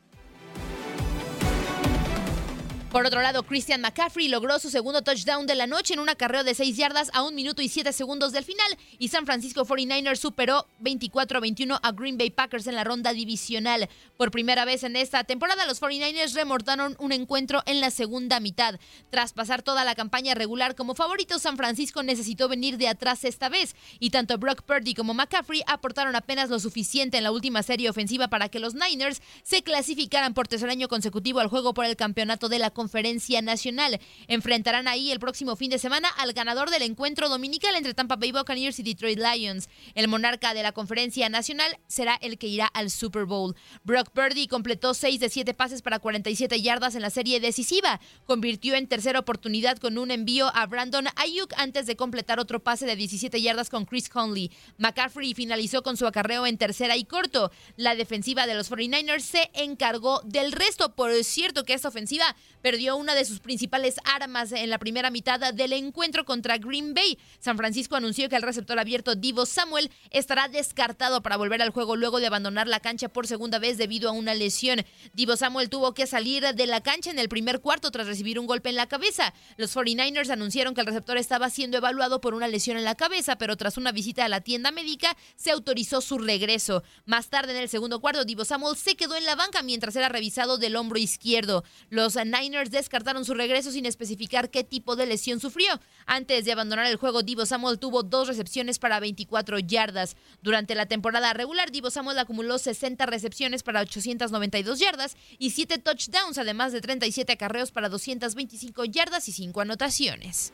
Por 2.91 3.05
otro 3.05 3.21
lado, 3.21 3.43
Christian 3.43 3.81
McCaffrey 3.81 4.29
logró 4.29 4.57
su 4.57 4.71
segundo 4.71 5.03
touchdown 5.03 5.45
de 5.45 5.53
la 5.53 5.67
noche 5.67 5.93
en 5.93 5.99
un 5.99 6.09
acarreo 6.09 6.43
de 6.43 6.55
6 6.55 6.75
yardas 6.75 7.11
a 7.13 7.21
1 7.21 7.35
minuto 7.35 7.61
y 7.61 7.69
7 7.69 7.93
segundos 7.93 8.31
del 8.31 8.43
final 8.43 8.65
y 8.97 9.09
San 9.09 9.27
Francisco 9.27 9.63
49ers 9.63 10.15
superó 10.15 10.65
24-21 10.81 11.79
a 11.83 11.91
Green 11.91 12.17
Bay 12.17 12.31
Packers 12.31 12.65
en 12.65 12.73
la 12.73 12.83
ronda 12.83 13.13
divisional. 13.13 13.87
Por 14.17 14.31
primera 14.31 14.65
vez 14.65 14.83
en 14.83 14.95
esta 14.95 15.23
temporada, 15.23 15.67
los 15.67 15.79
49ers 15.79 16.33
remortaron 16.33 16.95
un 16.97 17.11
encuentro 17.11 17.61
en 17.67 17.79
la 17.79 17.91
segunda 17.91 18.39
mitad. 18.39 18.79
Tras 19.11 19.33
pasar 19.33 19.61
toda 19.61 19.85
la 19.85 19.93
campaña 19.93 20.33
regular 20.33 20.73
como 20.73 20.95
favorito, 20.95 21.37
San 21.37 21.57
Francisco 21.57 22.01
necesitó 22.01 22.47
venir 22.47 22.79
de 22.79 22.87
atrás 22.87 23.23
esta 23.23 23.49
vez 23.49 23.75
y 23.99 24.09
tanto 24.09 24.39
Brock 24.39 24.63
Purdy 24.63 24.95
como 24.95 25.13
McCaffrey 25.13 25.61
aportaron 25.67 26.15
apenas 26.15 26.49
lo 26.49 26.59
suficiente 26.59 27.17
en 27.17 27.23
la 27.23 27.31
última 27.31 27.61
serie 27.61 27.87
ofensiva 27.87 28.29
para 28.29 28.49
que 28.49 28.57
los 28.57 28.73
Niners 28.73 29.21
se 29.43 29.61
clasificaran 29.61 30.33
por 30.33 30.47
tercer 30.47 30.71
año 30.71 30.87
consecutivo 30.87 31.39
al 31.39 31.49
juego 31.49 31.75
por 31.75 31.85
el 31.85 31.95
campeonato 31.95 32.49
de 32.49 32.57
la 32.57 32.71
Conferencia 32.79 33.41
Nacional. 33.41 33.99
Enfrentarán 34.29 34.87
ahí 34.87 35.11
el 35.11 35.19
próximo 35.19 35.57
fin 35.57 35.69
de 35.69 35.79
semana 35.79 36.07
al 36.07 36.31
ganador 36.31 36.69
del 36.69 36.83
encuentro 36.83 37.27
dominical 37.27 37.75
entre 37.75 37.93
Tampa 37.93 38.15
Bay 38.15 38.31
Buccaneers 38.31 38.79
y 38.79 38.83
Detroit 38.83 39.19
Lions. 39.19 39.67
El 39.95 40.07
monarca 40.07 40.53
de 40.53 40.63
la 40.63 40.71
Conferencia 40.71 41.27
Nacional 41.27 41.77
será 41.87 42.17
el 42.21 42.37
que 42.37 42.47
irá 42.47 42.67
al 42.67 42.89
Super 42.89 43.25
Bowl. 43.25 43.53
Brock 43.83 44.11
Purdy 44.11 44.47
completó 44.47 44.93
6 44.93 45.19
de 45.19 45.27
7 45.27 45.53
pases 45.53 45.81
para 45.81 45.99
47 45.99 46.61
yardas 46.61 46.95
en 46.95 47.01
la 47.01 47.09
serie 47.09 47.41
decisiva. 47.41 47.99
Convirtió 48.23 48.75
en 48.75 48.87
tercera 48.87 49.19
oportunidad 49.19 49.77
con 49.77 49.97
un 49.97 50.09
envío 50.09 50.49
a 50.55 50.65
Brandon 50.65 51.07
Ayuk 51.17 51.51
antes 51.57 51.85
de 51.85 51.97
completar 51.97 52.39
otro 52.39 52.63
pase 52.63 52.85
de 52.85 52.95
17 52.95 53.41
yardas 53.41 53.69
con 53.69 53.83
Chris 53.83 54.07
Conley. 54.07 54.51
McCaffrey 54.77 55.33
finalizó 55.33 55.83
con 55.83 55.97
su 55.97 56.07
acarreo 56.07 56.47
en 56.47 56.57
tercera 56.57 56.95
y 56.95 57.03
corto. 57.03 57.51
La 57.75 57.95
defensiva 57.95 58.47
de 58.47 58.55
los 58.55 58.71
49ers 58.71 59.19
se 59.19 59.51
encargó 59.53 60.21
del 60.23 60.53
resto. 60.53 60.95
Por 60.95 61.09
cierto 61.25 61.65
que 61.65 61.73
esta 61.73 61.89
ofensiva 61.89 62.35
perdió 62.69 62.97
una 62.97 63.15
de 63.15 63.25
sus 63.25 63.39
principales 63.39 63.95
armas 64.03 64.51
en 64.51 64.69
la 64.69 64.77
primera 64.77 65.09
mitad 65.09 65.55
del 65.55 65.73
encuentro 65.73 66.23
contra 66.23 66.59
Green 66.59 66.93
Bay. 66.93 67.17
San 67.39 67.57
Francisco 67.57 67.95
anunció 67.95 68.29
que 68.29 68.35
el 68.35 68.43
receptor 68.43 68.77
abierto 68.77 69.15
Divo 69.15 69.47
Samuel 69.47 69.89
estará 70.11 70.49
descartado 70.49 71.23
para 71.23 71.35
volver 71.35 71.63
al 71.63 71.71
juego 71.71 71.95
luego 71.95 72.19
de 72.19 72.27
abandonar 72.27 72.67
la 72.67 72.79
cancha 72.79 73.09
por 73.09 73.25
segunda 73.25 73.57
vez 73.57 73.79
debido 73.79 74.07
a 74.07 74.11
una 74.11 74.35
lesión. 74.35 74.85
Divo 75.15 75.35
Samuel 75.35 75.71
tuvo 75.71 75.95
que 75.95 76.05
salir 76.05 76.43
de 76.43 76.67
la 76.67 76.81
cancha 76.81 77.09
en 77.09 77.17
el 77.17 77.27
primer 77.27 77.59
cuarto 77.59 77.89
tras 77.89 78.05
recibir 78.05 78.37
un 78.37 78.45
golpe 78.45 78.69
en 78.69 78.75
la 78.75 78.85
cabeza. 78.85 79.33
Los 79.57 79.75
49ers 79.75 80.29
anunciaron 80.29 80.75
que 80.75 80.81
el 80.81 80.87
receptor 80.87 81.17
estaba 81.17 81.49
siendo 81.49 81.77
evaluado 81.77 82.21
por 82.21 82.35
una 82.35 82.47
lesión 82.47 82.77
en 82.77 82.83
la 82.83 82.93
cabeza, 82.93 83.39
pero 83.39 83.57
tras 83.57 83.77
una 83.77 83.91
visita 83.91 84.25
a 84.25 84.29
la 84.29 84.41
tienda 84.41 84.69
médica 84.69 85.17
se 85.37 85.49
autorizó 85.49 86.01
su 86.01 86.19
regreso. 86.19 86.83
Más 87.07 87.29
tarde 87.29 87.53
en 87.53 87.63
el 87.63 87.69
segundo 87.69 87.99
cuarto, 87.99 88.25
Divo 88.25 88.45
Samuel 88.45 88.77
se 88.77 88.95
quedó 88.95 89.15
en 89.15 89.25
la 89.25 89.33
banca 89.33 89.63
mientras 89.63 89.95
era 89.95 90.07
revisado 90.07 90.59
del 90.59 90.75
hombro 90.75 90.99
izquierdo. 90.99 91.63
Los 91.89 92.15
Niners 92.15 92.58
descartaron 92.67 93.23
su 93.23 93.33
regreso 93.33 93.71
sin 93.71 93.85
especificar 93.85 94.49
qué 94.49 94.65
tipo 94.65 94.97
de 94.97 95.05
lesión 95.05 95.39
sufrió. 95.39 95.79
Antes 96.05 96.43
de 96.43 96.51
abandonar 96.51 96.85
el 96.87 96.97
juego, 96.97 97.23
Divo 97.23 97.45
Samuel 97.45 97.79
tuvo 97.79 98.03
dos 98.03 98.27
recepciones 98.27 98.77
para 98.77 98.99
24 98.99 99.59
yardas. 99.59 100.17
Durante 100.41 100.75
la 100.75 100.85
temporada 100.85 101.31
regular, 101.33 101.71
Divo 101.71 101.89
Samuel 101.89 102.19
acumuló 102.19 102.57
60 102.57 103.05
recepciones 103.05 103.63
para 103.63 103.79
892 103.79 104.79
yardas 104.79 105.15
y 105.37 105.51
7 105.51 105.77
touchdowns, 105.77 106.37
además 106.37 106.73
de 106.73 106.81
37 106.81 107.31
acarreos 107.31 107.71
para 107.71 107.87
225 107.87 108.83
yardas 108.83 109.29
y 109.29 109.31
5 109.31 109.61
anotaciones. 109.61 110.51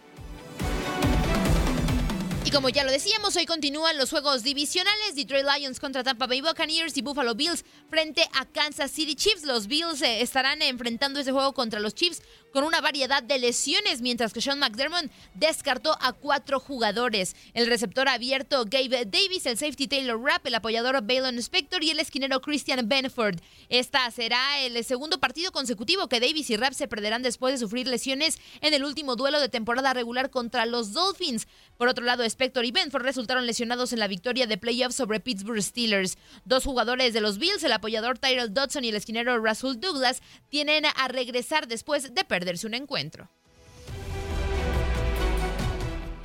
Y 2.45 2.51
como 2.51 2.69
ya 2.69 2.83
lo 2.83 2.91
decíamos, 2.91 3.35
hoy 3.37 3.47
continúan 3.47 3.97
los 3.97 4.11
juegos 4.11 4.43
divisionales. 4.43 5.15
Detroit 5.15 5.47
Lions 5.57 5.79
contra 5.79 6.03
Tampa 6.03 6.27
Bay 6.27 6.41
Buccaneers 6.41 6.95
y 6.95 7.01
Buffalo 7.01 7.33
Bills 7.33 7.65
frente 7.89 8.21
a 8.33 8.45
Kansas 8.45 8.91
City 8.91 9.15
Chiefs. 9.15 9.45
Los 9.45 9.65
Bills 9.65 10.03
eh, 10.03 10.21
estarán 10.21 10.61
enfrentando 10.61 11.19
ese 11.19 11.31
juego 11.31 11.53
contra 11.53 11.79
los 11.79 11.95
Chiefs 11.95 12.21
con 12.55 12.63
una 12.63 12.79
variedad 12.81 13.21
de 13.21 13.37
lesiones, 13.39 14.01
mientras 14.01 14.31
que 14.31 14.41
Sean 14.41 14.59
McDermott 14.59 15.11
descartó 15.33 15.97
a 15.99 16.13
cuatro 16.13 16.59
jugadores. 16.59 17.35
El 17.53 17.65
receptor 17.65 18.07
abierto 18.07 18.63
Gabe 18.63 19.05
Davis, 19.05 19.45
el 19.47 19.57
safety 19.57 19.87
Taylor 19.87 20.21
Rapp, 20.21 20.45
el 20.45 20.55
apoyador 20.55 21.01
Balon 21.01 21.39
Spector 21.39 21.83
y 21.83 21.89
el 21.89 21.99
esquinero 21.99 22.41
Christian 22.41 22.87
Benford. 22.87 23.39
Esta 23.69 24.09
será 24.11 24.61
el 24.61 24.81
segundo 24.85 25.19
partido 25.19 25.51
consecutivo 25.51 26.07
que 26.07 26.19
Davis 26.19 26.49
y 26.51 26.57
Rapp 26.57 26.73
se 26.73 26.87
perderán 26.87 27.23
después 27.23 27.55
de 27.55 27.57
sufrir 27.57 27.87
lesiones 27.87 28.37
en 28.61 28.73
el 28.73 28.85
último 28.85 29.15
duelo 29.15 29.41
de 29.41 29.49
temporada 29.49 29.93
regular 29.93 30.29
contra 30.29 30.67
los 30.67 30.93
Dolphins. 30.93 31.47
Por 31.77 31.89
otro 31.89 32.05
lado, 32.05 32.23
Spector 32.35 32.65
y 32.65 32.71
Benford 32.71 33.03
resultaron 33.03 33.45
lesionados 33.45 33.91
en 33.91 33.99
la 33.99 34.07
victoria 34.07 34.45
de 34.45 34.57
playoffs 34.57 34.95
sobre 34.95 35.19
Pittsburgh 35.19 35.61
Steelers. 35.61 36.17
Dos 36.43 36.63
jugadores 36.63 37.13
de 37.13 37.21
los 37.21 37.37
Bills, 37.37 37.63
el 37.63 37.73
apoyador 37.73 38.19
Tyrell 38.19 38.53
Dodson 38.53 38.83
y 38.83 38.89
el 38.89 38.95
esquinero 38.95 39.37
Russell 39.39 39.79
Douglas, 39.79 40.21
tienen 40.49 40.85
a 40.85 41.07
regresar 41.07 41.67
después 41.67 42.13
de 42.13 42.23
perder 42.23 42.35
perderse 42.45 42.67
un 42.67 42.73
encuentro. 42.75 43.29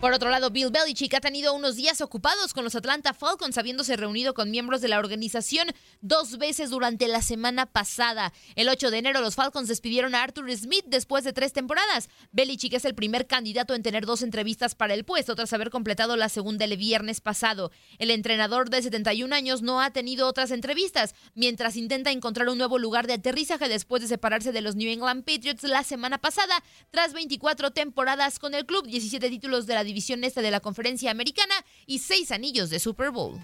Por 0.01 0.15
otro 0.15 0.31
lado, 0.31 0.49
Bill 0.49 0.71
Belichick 0.71 1.13
ha 1.13 1.21
tenido 1.21 1.53
unos 1.53 1.77
días 1.77 2.01
ocupados 2.01 2.55
con 2.55 2.65
los 2.65 2.75
Atlanta 2.75 3.13
Falcons, 3.13 3.59
habiéndose 3.59 3.97
reunido 3.97 4.33
con 4.33 4.51
miembros 4.51 4.81
de 4.81 4.89
la 4.89 4.99
organización 4.99 5.69
dos 6.01 6.39
veces 6.39 6.71
durante 6.71 7.07
la 7.07 7.21
semana 7.21 7.67
pasada. 7.67 8.33
El 8.55 8.71
8 8.71 8.91
de 8.91 8.97
enero, 8.97 9.21
los 9.21 9.35
Falcons 9.35 9.69
despidieron 9.69 10.15
a 10.15 10.23
Arthur 10.23 10.51
Smith 10.57 10.87
después 10.87 11.23
de 11.23 11.35
tres 11.35 11.53
temporadas. 11.53 12.09
Belichick 12.33 12.73
es 12.73 12.87
el 12.87 12.95
primer 12.95 13.27
candidato 13.27 13.75
en 13.75 13.83
tener 13.83 14.07
dos 14.07 14.23
entrevistas 14.23 14.75
para 14.75 14.95
el 14.95 15.05
puesto 15.05 15.35
tras 15.35 15.53
haber 15.53 15.69
completado 15.69 16.17
la 16.17 16.31
segunda 16.31 16.65
el 16.65 16.79
viernes 16.79 17.21
pasado. 17.21 17.71
El 17.99 18.11
entrenador 18.11 18.71
de 18.71 18.81
71 18.81 19.35
años 19.35 19.61
no 19.61 19.83
ha 19.83 19.91
tenido 19.91 20.29
otras 20.29 20.51
entrevistas, 20.51 21.15
mientras 21.35 21.77
intenta 21.77 22.11
encontrar 22.11 22.49
un 22.49 22.57
nuevo 22.57 22.79
lugar 22.79 23.07
de 23.07 23.13
aterrizaje 23.13 23.69
después 23.69 24.01
de 24.01 24.09
separarse 24.09 24.51
de 24.51 24.63
los 24.63 24.77
New 24.77 24.91
England 24.91 25.25
Patriots 25.27 25.63
la 25.65 25.85
semana 25.85 26.17
pasada, 26.17 26.65
tras 26.91 27.13
24 27.13 27.73
temporadas 27.73 28.39
con 28.39 28.55
el 28.55 28.65
club, 28.65 28.87
17 28.87 29.29
títulos 29.29 29.67
de 29.67 29.75
la 29.75 29.90
división 29.91 30.23
este 30.23 30.41
de 30.41 30.53
la 30.53 30.61
conferencia 30.61 31.11
americana 31.11 31.55
y 31.87 31.99
seis 31.99 32.31
anillos 32.31 32.71
de 32.71 32.79
Super 32.79 33.11
Bowl. 33.11 33.41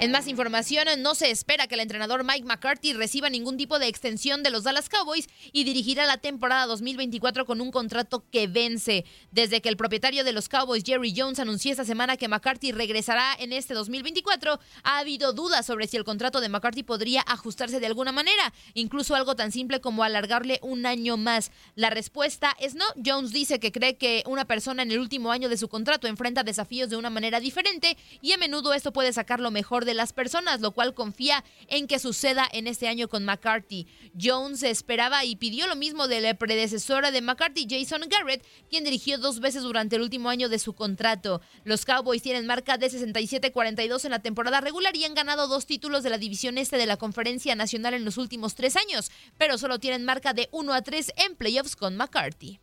En 0.00 0.12
más 0.12 0.28
información, 0.28 0.88
no 1.00 1.14
se 1.14 1.30
espera 1.30 1.66
que 1.66 1.74
el 1.74 1.82
entrenador 1.82 2.24
Mike 2.24 2.46
McCarthy 2.46 2.94
reciba 2.94 3.28
ningún 3.28 3.58
tipo 3.58 3.78
de 3.78 3.86
extensión 3.86 4.42
de 4.42 4.48
los 4.48 4.64
Dallas 4.64 4.88
Cowboys 4.88 5.28
y 5.52 5.64
dirigirá 5.64 6.06
la 6.06 6.16
temporada 6.16 6.64
2024 6.64 7.44
con 7.44 7.60
un 7.60 7.70
contrato 7.70 8.24
que 8.32 8.46
vence. 8.46 9.04
Desde 9.30 9.60
que 9.60 9.68
el 9.68 9.76
propietario 9.76 10.24
de 10.24 10.32
los 10.32 10.48
Cowboys, 10.48 10.84
Jerry 10.86 11.12
Jones, 11.14 11.38
anunció 11.38 11.70
esta 11.70 11.84
semana 11.84 12.16
que 12.16 12.28
McCarthy 12.28 12.72
regresará 12.72 13.34
en 13.38 13.52
este 13.52 13.74
2024, 13.74 14.58
ha 14.84 14.98
habido 15.00 15.34
dudas 15.34 15.66
sobre 15.66 15.86
si 15.86 15.98
el 15.98 16.04
contrato 16.04 16.40
de 16.40 16.48
McCarthy 16.48 16.82
podría 16.82 17.20
ajustarse 17.26 17.78
de 17.78 17.86
alguna 17.86 18.10
manera, 18.10 18.54
incluso 18.72 19.14
algo 19.14 19.36
tan 19.36 19.52
simple 19.52 19.82
como 19.82 20.02
alargarle 20.02 20.60
un 20.62 20.86
año 20.86 21.18
más. 21.18 21.50
La 21.74 21.90
respuesta 21.90 22.56
es 22.58 22.74
no. 22.74 22.86
Jones 23.04 23.32
dice 23.32 23.60
que 23.60 23.70
cree 23.70 23.98
que 23.98 24.22
una 24.24 24.46
persona 24.46 24.82
en 24.82 24.92
el 24.92 24.98
último 24.98 25.30
año 25.30 25.50
de 25.50 25.58
su 25.58 25.68
contrato 25.68 26.06
enfrenta 26.06 26.42
desafíos 26.42 26.88
de 26.88 26.96
una 26.96 27.10
manera 27.10 27.38
diferente 27.38 27.98
y 28.22 28.32
a 28.32 28.38
menudo 28.38 28.72
esto 28.72 28.94
puede 28.94 29.12
sacar 29.12 29.40
lo 29.40 29.50
mejor 29.50 29.84
de 29.84 29.89
de 29.90 29.94
las 29.94 30.12
personas, 30.12 30.60
lo 30.60 30.70
cual 30.70 30.94
confía 30.94 31.44
en 31.66 31.88
que 31.88 31.98
suceda 31.98 32.48
en 32.52 32.68
este 32.68 32.86
año 32.86 33.08
con 33.08 33.24
McCarthy. 33.24 33.88
Jones 34.18 34.62
esperaba 34.62 35.24
y 35.24 35.34
pidió 35.34 35.66
lo 35.66 35.74
mismo 35.74 36.06
de 36.06 36.20
la 36.20 36.34
predecesora 36.34 37.10
de 37.10 37.20
McCarthy, 37.20 37.66
Jason 37.68 38.02
Garrett, 38.08 38.46
quien 38.68 38.84
dirigió 38.84 39.18
dos 39.18 39.40
veces 39.40 39.64
durante 39.64 39.96
el 39.96 40.02
último 40.02 40.30
año 40.30 40.48
de 40.48 40.60
su 40.60 40.74
contrato. 40.74 41.40
Los 41.64 41.84
Cowboys 41.84 42.22
tienen 42.22 42.46
marca 42.46 42.78
de 42.78 42.88
67-42 42.88 44.04
en 44.04 44.12
la 44.12 44.20
temporada 44.20 44.60
regular 44.60 44.94
y 44.94 45.04
han 45.04 45.14
ganado 45.14 45.48
dos 45.48 45.66
títulos 45.66 46.04
de 46.04 46.10
la 46.10 46.18
división 46.18 46.56
este 46.56 46.76
de 46.76 46.86
la 46.86 46.96
Conferencia 46.96 47.56
Nacional 47.56 47.94
en 47.94 48.04
los 48.04 48.16
últimos 48.16 48.54
tres 48.54 48.76
años, 48.76 49.10
pero 49.38 49.58
solo 49.58 49.80
tienen 49.80 50.04
marca 50.04 50.34
de 50.34 50.48
1 50.52 50.72
a 50.72 50.82
3 50.82 51.12
en 51.16 51.34
playoffs 51.34 51.74
con 51.74 51.96
McCarthy. 51.96 52.60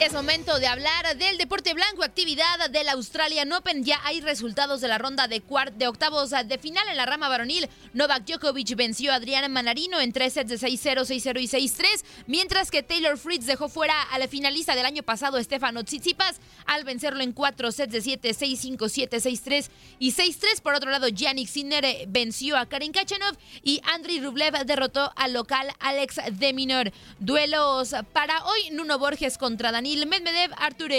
Es 0.00 0.14
momento 0.14 0.58
de 0.58 0.66
hablar 0.66 1.14
del 1.18 1.36
deporte 1.36 1.74
blanco, 1.74 2.02
actividad 2.02 2.70
del 2.70 2.88
Australian 2.88 3.52
Open. 3.52 3.84
Ya 3.84 4.00
hay 4.02 4.22
resultados 4.22 4.80
de 4.80 4.88
la 4.88 4.96
ronda 4.96 5.28
de, 5.28 5.42
de 5.76 5.88
octavos 5.88 6.30
de 6.30 6.58
final 6.58 6.88
en 6.88 6.96
la 6.96 7.04
rama 7.04 7.28
varonil. 7.28 7.68
Novak 7.92 8.24
Djokovic 8.24 8.74
venció 8.76 9.12
a 9.12 9.16
Adrián 9.16 9.52
Manarino 9.52 10.00
en 10.00 10.14
tres 10.14 10.32
sets 10.32 10.48
de 10.48 10.56
6-0, 10.56 11.00
6-0 11.04 11.40
y 11.42 11.68
6-3, 11.68 12.04
mientras 12.26 12.70
que 12.70 12.82
Taylor 12.82 13.18
Fritz 13.18 13.44
dejó 13.44 13.68
fuera 13.68 13.92
a 14.04 14.18
la 14.18 14.26
finalista 14.26 14.74
del 14.74 14.86
año 14.86 15.02
pasado, 15.02 15.42
Stefano 15.42 15.84
Tsitsipas, 15.84 16.40
al 16.64 16.84
vencerlo 16.84 17.22
en 17.22 17.32
cuatro 17.32 17.70
sets 17.70 17.92
de 17.92 18.00
7, 18.00 18.30
6-5, 18.30 18.88
7, 18.88 19.18
6-3 19.18 19.68
y 19.98 20.12
6-3. 20.12 20.62
Por 20.62 20.72
otro 20.72 20.90
lado, 20.90 21.08
Yannick 21.08 21.48
Sinner 21.48 21.84
eh, 21.84 22.06
venció 22.08 22.56
a 22.56 22.64
Karin 22.64 22.92
Kachanov 22.92 23.36
y 23.62 23.82
Andriy 23.84 24.20
Rublev 24.20 24.64
derrotó 24.64 25.12
al 25.16 25.34
local 25.34 25.68
Alex 25.78 26.20
de 26.32 26.54
Minor. 26.54 26.90
Duelos 27.18 27.94
para 28.14 28.42
hoy, 28.46 28.70
Nuno 28.70 28.98
Borges 28.98 29.36
contra 29.36 29.70
Daniel 29.70 29.89
Medvedev, 29.96 30.52
Artur 30.56 30.92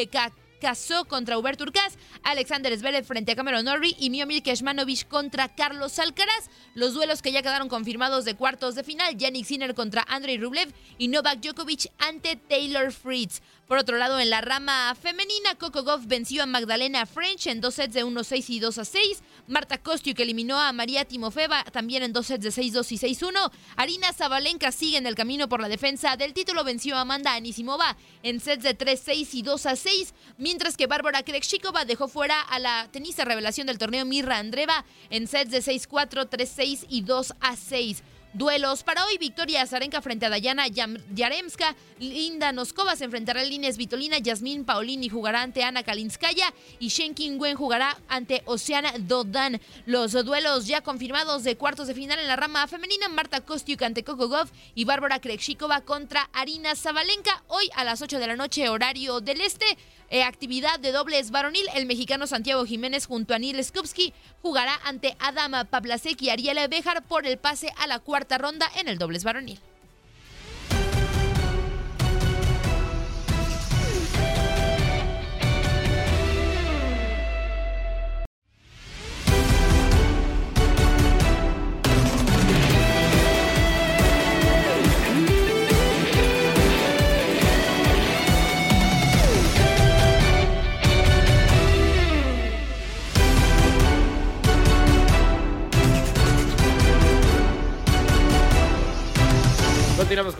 casó 0.59 1.05
contra 1.05 1.37
Hubert 1.37 1.57
Turcas, 1.57 1.97
Alexander 2.23 2.77
Zverev 2.77 3.03
frente 3.03 3.31
a 3.31 3.35
Cameron 3.35 3.65
Norrie 3.65 3.95
y 3.97 4.09
Miomir 4.11 4.43
Keshmanovic 4.43 5.07
contra 5.07 5.49
Carlos 5.49 5.97
Alcaraz. 5.97 6.49
Los 6.75 6.93
duelos 6.93 7.21
que 7.21 7.31
ya 7.31 7.41
quedaron 7.41 7.67
confirmados 7.67 8.25
de 8.25 8.35
cuartos 8.35 8.75
de 8.75 8.83
final, 8.83 9.17
Yannick 9.17 9.45
Sinner 9.45 9.73
contra 9.73 10.05
Andrei 10.07 10.37
Rublev 10.37 10.71
y 10.99 11.07
Novak 11.07 11.39
Djokovic 11.39 11.91
ante 11.97 12.35
Taylor 12.35 12.91
Fritz. 12.91 13.41
Por 13.71 13.77
otro 13.77 13.97
lado, 13.97 14.19
en 14.19 14.29
la 14.29 14.41
rama 14.41 14.93
femenina, 15.01 15.55
Coco 15.55 15.83
Goff 15.83 16.05
venció 16.05 16.43
a 16.43 16.45
Magdalena 16.45 17.05
French 17.05 17.47
en 17.47 17.61
dos 17.61 17.75
sets 17.75 17.93
de 17.93 18.03
1-6 18.03 18.49
y 18.49 18.59
2-6. 18.59 19.21
Marta 19.47 19.77
Kostiuk 19.77 20.19
eliminó 20.19 20.59
a 20.59 20.73
María 20.73 21.05
Timofeva 21.05 21.63
también 21.63 22.03
en 22.03 22.11
dos 22.11 22.27
sets 22.27 22.43
de 22.43 22.49
6-2 22.49 22.91
y 22.91 22.97
6-1. 23.15 23.49
Arina 23.77 24.11
Zabalenka 24.11 24.73
sigue 24.73 24.97
en 24.97 25.07
el 25.07 25.15
camino 25.15 25.47
por 25.47 25.61
la 25.61 25.69
defensa 25.69 26.17
del 26.17 26.33
título. 26.33 26.65
Venció 26.65 26.97
a 26.97 27.01
Amanda 27.01 27.33
Anisimova 27.33 27.95
en 28.23 28.41
sets 28.41 28.63
de 28.63 28.77
3-6 28.77 29.29
y 29.35 29.43
2-6. 29.43 30.11
Mientras 30.37 30.75
que 30.75 30.87
Bárbara 30.87 31.23
Krejcikova 31.23 31.85
dejó 31.85 32.09
fuera 32.09 32.41
a 32.41 32.59
la 32.59 32.89
tenista 32.91 33.23
revelación 33.23 33.67
del 33.67 33.77
torneo 33.77 34.03
Mirra 34.03 34.39
Andreva 34.39 34.83
en 35.09 35.27
sets 35.27 35.49
de 35.49 35.59
6-4, 35.59 36.27
3-6 36.27 36.87
y 36.89 37.05
2-6. 37.05 38.01
Duelos 38.33 38.83
para 38.83 39.05
hoy, 39.05 39.17
Victoria 39.17 39.61
Azarenka 39.61 40.01
frente 40.01 40.25
a 40.25 40.29
Dayana 40.29 40.65
Yaremska, 40.67 41.75
Linda 41.99 42.53
Noskova 42.53 42.95
se 42.95 43.03
enfrentará 43.03 43.41
a 43.41 43.43
Lines 43.43 43.75
Vitolina, 43.75 44.19
Yasmín 44.19 44.63
Paolini 44.63 45.09
jugará 45.09 45.41
ante 45.41 45.63
Ana 45.63 45.83
Kalinskaya 45.83 46.53
y 46.79 46.87
Shen 46.87 47.13
Wen 47.37 47.57
jugará 47.57 47.97
ante 48.07 48.41
Oceana 48.45 48.93
Dodan. 48.99 49.59
Los 49.85 50.13
duelos 50.13 50.65
ya 50.65 50.79
confirmados 50.79 51.43
de 51.43 51.57
cuartos 51.57 51.87
de 51.87 51.93
final 51.93 52.19
en 52.19 52.27
la 52.29 52.37
rama 52.37 52.65
femenina, 52.67 53.09
Marta 53.09 53.41
Kostiuk 53.41 53.81
ante 53.81 54.05
Coco 54.05 54.29
Goff 54.29 54.51
y 54.75 54.85
Bárbara 54.85 55.19
Krejcikova 55.19 55.81
contra 55.81 56.29
Arina 56.31 56.73
Zabalenka, 56.75 57.43
hoy 57.49 57.69
a 57.75 57.83
las 57.83 58.01
8 58.01 58.17
de 58.17 58.27
la 58.27 58.37
noche 58.37 58.69
horario 58.69 59.19
del 59.19 59.41
este. 59.41 59.65
Eh, 60.13 60.23
actividad 60.23 60.77
de 60.77 60.91
dobles 60.91 61.31
varonil, 61.31 61.65
el 61.73 61.85
mexicano 61.85 62.27
Santiago 62.27 62.65
Jiménez 62.65 63.05
junto 63.05 63.33
a 63.33 63.39
Neil 63.39 63.63
Skupski 63.63 64.13
jugará 64.41 64.77
ante 64.83 65.15
Adama 65.19 65.63
Pablasek 65.63 66.21
y 66.21 66.29
Ariela 66.29 66.67
Bejar 66.67 67.01
por 67.07 67.25
el 67.25 67.37
pase 67.37 67.71
a 67.77 67.87
la 67.87 67.99
cuarta 67.99 68.37
ronda 68.37 68.69
en 68.75 68.89
el 68.89 68.97
dobles 68.97 69.23
varonil. 69.23 69.61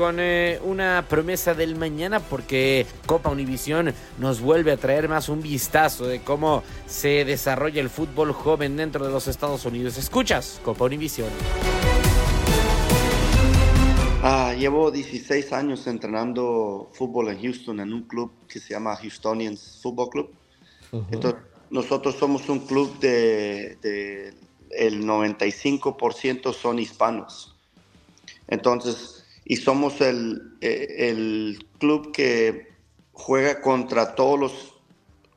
Con 0.02 0.20
eh, 0.20 0.60
una 0.64 1.06
promesa 1.08 1.54
del 1.54 1.76
mañana 1.76 2.20
porque 2.20 2.88
Copa 3.06 3.30
Univisión 3.30 3.94
nos 4.18 4.42
vuelve 4.42 4.72
a 4.72 4.78
traer 4.78 5.08
más 5.08 5.30
un 5.30 5.44
vistazo 5.44 6.08
de 6.08 6.22
cómo 6.22 6.64
se 6.88 7.24
desarrolla 7.24 7.80
el 7.80 7.90
fútbol 7.92 8.32
joven 8.32 8.78
dentro 8.78 9.06
de 9.06 9.12
los 9.12 9.28
Estados 9.28 9.64
Unidos. 9.64 10.00
Escuchas 10.00 10.60
Copa 10.66 10.86
Univisión. 10.86 11.30
Ah, 14.24 14.56
llevo 14.58 14.90
16 14.90 15.54
años 15.54 15.86
entrenando 15.86 16.90
fútbol 16.94 17.30
en 17.30 17.40
Houston 17.40 17.80
en 17.80 17.94
un 17.94 18.02
club 18.02 18.32
que 18.48 18.60
se 18.60 18.74
llama 18.74 18.98
Houstonians 19.00 19.82
Football 19.84 20.10
Club. 20.10 20.30
Entonces, 21.12 21.42
nosotros 21.70 22.16
somos 22.16 22.50
un 22.50 22.62
club 22.62 22.98
de, 22.98 23.78
de 23.84 24.34
el 24.72 25.04
95% 25.06 26.54
son 26.56 26.80
hispanos. 26.80 27.56
Entonces, 28.48 29.21
y 29.46 29.58
somos 29.58 30.02
el, 30.02 30.58
eh, 30.62 31.10
el 31.10 31.68
club 31.80 32.12
que 32.12 32.68
juega 33.12 33.62
contra 33.62 34.16
todos 34.16 34.40
los 34.40 34.74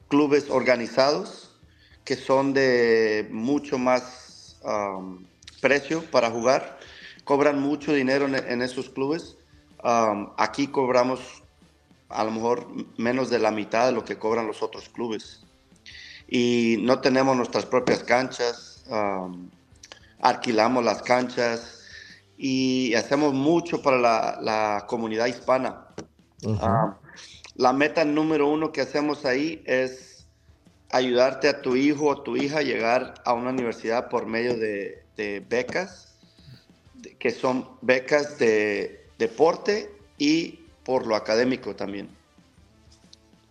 clubes 0.09 0.51
organizados 0.51 1.45
que 2.05 2.17
son 2.17 2.53
de 2.53 3.27
mucho 3.31 3.79
más 3.79 4.57
um, 4.63 5.25
precio 5.61 6.05
para 6.11 6.31
jugar. 6.31 6.79
Cobran 7.25 7.61
mucho 7.61 7.93
dinero 7.93 8.27
en, 8.27 8.61
esos 8.63 8.91
clubes. 8.91 9.37
Um, 9.83 10.31
aquí 10.37 10.67
cobramos 10.67 11.43
a 12.11 12.23
lo 12.25 12.31
mejor 12.31 12.69
menos 12.99 13.31
de 13.31 13.39
la 13.39 13.51
mitad 13.51 13.87
de 13.87 13.93
lo 13.93 14.05
que 14.05 14.19
cobran 14.19 14.47
los 14.47 14.63
otros 14.63 14.91
clubes. 14.91 15.43
Y 16.29 16.77
no 16.81 17.01
tenemos 17.01 17.37
nuestras 17.37 17.65
propias 17.65 18.03
canchas, 18.03 18.85
um, 18.89 19.49
alquilamos 20.21 20.85
las 20.85 21.03
canchas, 21.03 21.84
y 22.37 22.95
hacemos 22.95 23.33
mucho 23.33 23.83
para 23.83 23.99
la, 24.41 24.85
comunidad 24.87 25.27
hispana. 25.27 25.87
Ah, 26.61 26.97
la 27.57 27.73
meta 27.73 28.05
número 28.05 28.49
uno 28.49 28.73
que 28.73 28.81
hacemos 28.81 29.25
ahí 29.25 29.63
es 29.65 30.27
ayudarte 30.91 31.49
a 31.49 31.63
tu 31.63 31.77
hijo 31.77 32.07
o 32.07 32.23
tu 32.23 32.37
hija 32.37 32.59
a 32.59 32.63
llegar 32.63 33.15
a 33.25 33.33
una 33.33 33.51
universidad 33.51 34.09
por 34.09 34.27
medio 34.27 34.57
de, 34.57 35.03
becas, 35.49 36.15
que 37.19 37.31
son 37.31 37.69
becas 37.83 38.39
de 38.39 39.07
deporte 39.19 39.91
y 40.19 40.61
por 40.85 41.07
lo 41.07 41.17
académico 41.17 41.75
también. 41.75 42.09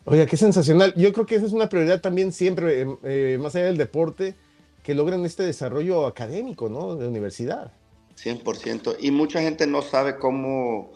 Oiga, 0.05 0.25
qué 0.25 0.35
sensacional. 0.35 0.93
Yo 0.95 1.13
creo 1.13 1.25
que 1.25 1.35
esa 1.35 1.45
es 1.45 1.53
una 1.53 1.69
prioridad 1.69 2.01
también 2.01 2.33
siempre, 2.33 2.81
eh, 2.81 2.97
eh, 3.03 3.37
más 3.41 3.55
allá 3.55 3.65
del 3.65 3.77
deporte, 3.77 4.35
que 4.83 4.93
logren 4.93 5.25
este 5.25 5.43
desarrollo 5.43 6.05
académico, 6.05 6.67
¿no? 6.67 6.95
De 6.95 7.07
universidad. 7.07 7.71
100%. 8.17 8.97
Y 8.99 9.11
mucha 9.11 9.41
gente 9.41 9.67
no 9.67 9.81
sabe 9.81 10.17
cómo 10.17 10.91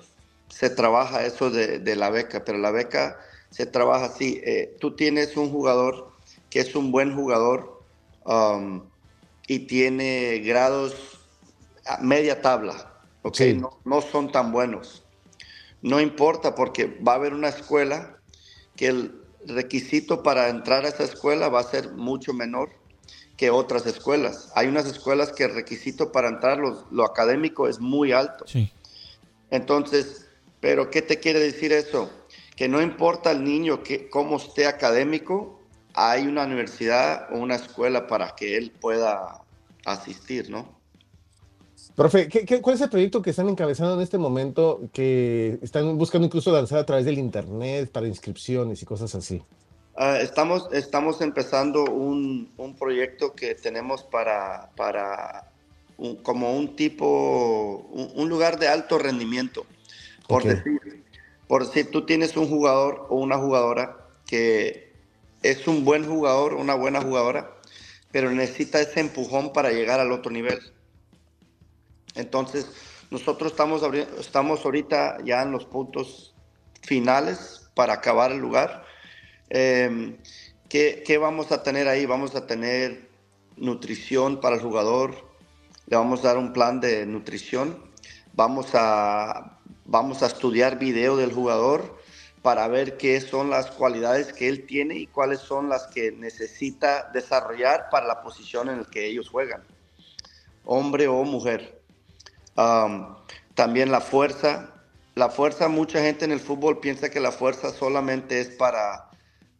se 0.49 0.69
trabaja 0.69 1.25
eso 1.25 1.49
de, 1.49 1.95
la 1.95 2.09
beca, 2.09 2.43
pero 2.45 2.57
la 2.57 2.71
beca 2.71 3.19
se 3.49 3.65
trabaja 3.65 4.05
así. 4.05 4.41
Eh, 4.43 4.75
tú 4.79 4.95
tienes 4.95 5.35
un 5.37 5.51
jugador 5.51 6.11
que 6.49 6.59
es 6.59 6.75
un 6.75 6.91
buen 6.91 7.15
jugador 7.15 7.83
um, 8.25 8.83
y 9.47 9.59
tiene 9.59 10.39
grados 10.39 10.95
a 11.85 11.97
media 12.01 12.41
tabla, 12.41 12.93
¿ok? 13.21 13.39
No, 13.55 13.79
no 13.85 14.01
son 14.01 14.31
tan 14.31 14.51
buenos. 14.51 15.03
No 15.81 16.01
importa 16.01 16.55
porque 16.55 16.85
va 16.85 17.13
a 17.13 17.15
haber 17.15 17.33
una 17.33 17.49
escuela 17.49 18.17
que 18.75 18.87
el 18.87 19.21
requisito 19.45 20.23
para 20.23 20.49
entrar 20.49 20.85
a 20.85 20.89
esa 20.89 21.03
escuela 21.03 21.49
va 21.49 21.61
a 21.61 21.63
ser 21.63 21.93
mucho 21.93 22.33
menor 22.33 22.69
que 23.37 23.51
otras 23.51 23.85
escuelas. 23.85 24.51
Hay 24.55 24.67
unas 24.67 24.87
escuelas 24.87 25.31
que 25.31 25.43
el 25.43 25.53
requisito 25.53 26.11
para 26.11 26.27
entrar 26.27 26.57
lo, 26.57 27.05
académico 27.05 27.67
es 27.67 27.79
muy 27.79 28.11
alto. 28.11 28.45
Entonces, 29.51 30.27
pero 30.59 30.89
¿qué 30.89 31.03
te 31.03 31.19
quiere 31.19 31.39
decir 31.39 31.71
eso? 31.71 32.09
Que 32.55 32.67
no 32.67 32.81
importa 32.81 33.31
el 33.31 33.43
niño 33.43 33.83
que, 33.83 34.09
cómo 34.09 34.37
esté 34.37 34.65
académico, 34.65 35.61
hay 35.93 36.27
una 36.27 36.45
universidad 36.45 37.27
o 37.31 37.37
una 37.37 37.55
escuela 37.55 38.07
para 38.07 38.35
que 38.35 38.57
él 38.57 38.71
pueda 38.71 39.43
asistir, 39.85 40.49
¿no? 40.49 40.75
Profe, 41.95 42.27
cuál 42.61 42.75
es 42.75 42.81
el 42.81 42.89
proyecto 42.89 43.21
que 43.21 43.29
están 43.31 43.49
encabezando 43.49 43.95
en 43.95 44.01
este 44.01 44.17
momento 44.17 44.81
que 44.93 45.59
están 45.61 45.97
buscando 45.97 46.25
incluso 46.25 46.51
lanzar 46.51 46.79
a 46.79 46.85
través 46.85 47.05
del 47.05 47.17
Internet 47.17 47.91
para 47.91 48.07
inscripciones 48.07 48.81
y 48.81 48.85
cosas 48.85 49.13
así? 49.15 49.41
Ah, 49.99 50.19
estamos, 50.21 50.69
estamos 50.73 51.21
empezando 51.21 51.85
un, 51.85 52.53
un, 52.57 52.75
proyecto 52.75 53.33
que 53.33 53.55
tenemos 53.55 54.03
para, 54.03 54.69
para 54.75 55.49
como 56.21 56.55
un 56.55 56.75
tipo, 56.75 57.89
un, 58.13 58.29
lugar 58.29 58.59
de 58.59 58.67
alto 58.67 58.99
rendimiento. 58.99 59.65
Por, 60.27 60.43
decir, 60.43 61.03
por 61.47 61.65
decir, 61.65 61.89
tú 61.89 62.05
tienes 62.05 62.37
un 62.37 62.47
jugador 62.47 63.07
o 63.09 63.15
una 63.15 63.39
jugadora 63.39 63.97
que 64.27 64.93
es 65.41 65.67
un 65.67 65.83
buen 65.83 66.05
jugador, 66.05 66.53
una 66.53 66.75
buena 66.75 67.01
jugadora, 67.01 67.55
pero 68.11 68.29
necesita 68.29 68.79
ese 68.79 68.99
empujón 68.99 69.51
para 69.51 69.71
llegar 69.71 69.99
al 69.99 70.11
otro 70.11 70.31
nivel. 70.31 70.59
Entonces, 72.13 72.69
nosotros 73.09 73.51
estamos, 73.51 73.81
estamos 74.19 74.63
ahorita 74.63 75.17
ya 75.25 75.41
en 75.41 75.51
los 75.51 75.65
puntos 75.65 76.35
finales 76.83 77.67
para 77.73 77.93
acabar 77.93 78.31
el 78.31 78.37
lugar. 78.37 78.86
Eh, 79.49 80.17
¿qué, 80.69 81.03
¿Qué 81.05 81.17
vamos 81.17 81.51
a 81.51 81.63
tener 81.63 81.87
ahí? 81.87 82.05
Vamos 82.05 82.35
a 82.35 82.45
tener 82.47 83.09
nutrición 83.57 84.39
para 84.39 84.55
el 84.55 84.61
jugador, 84.61 85.15
le 85.87 85.97
vamos 85.97 86.23
a 86.23 86.29
dar 86.29 86.37
un 86.37 86.53
plan 86.53 86.79
de 86.79 87.05
nutrición, 87.05 87.83
vamos 88.33 88.69
a, 88.73 89.59
vamos 89.85 90.23
a 90.23 90.27
estudiar 90.27 90.77
video 90.77 91.17
del 91.17 91.33
jugador 91.33 91.97
para 92.41 92.67
ver 92.67 92.97
qué 92.97 93.19
son 93.19 93.49
las 93.49 93.71
cualidades 93.71 94.31
que 94.31 94.47
él 94.47 94.65
tiene 94.65 94.95
y 94.95 95.07
cuáles 95.07 95.39
son 95.39 95.69
las 95.69 95.87
que 95.87 96.11
necesita 96.11 97.09
desarrollar 97.13 97.89
para 97.89 98.05
la 98.05 98.21
posición 98.21 98.69
en 98.69 98.79
la 98.79 98.85
que 98.85 99.07
ellos 99.07 99.29
juegan, 99.29 99.63
hombre 100.63 101.07
o 101.07 101.23
mujer. 101.23 101.81
También 103.55 103.91
la 103.91 104.01
fuerza. 104.01 104.73
La 105.15 105.29
fuerza, 105.29 105.67
mucha 105.67 105.99
gente 105.99 106.25
en 106.25 106.31
el 106.31 106.39
fútbol 106.39 106.79
piensa 106.79 107.09
que 107.09 107.19
la 107.19 107.31
fuerza 107.31 107.71
solamente 107.71 108.39
es 108.39 108.49
para, 108.49 109.06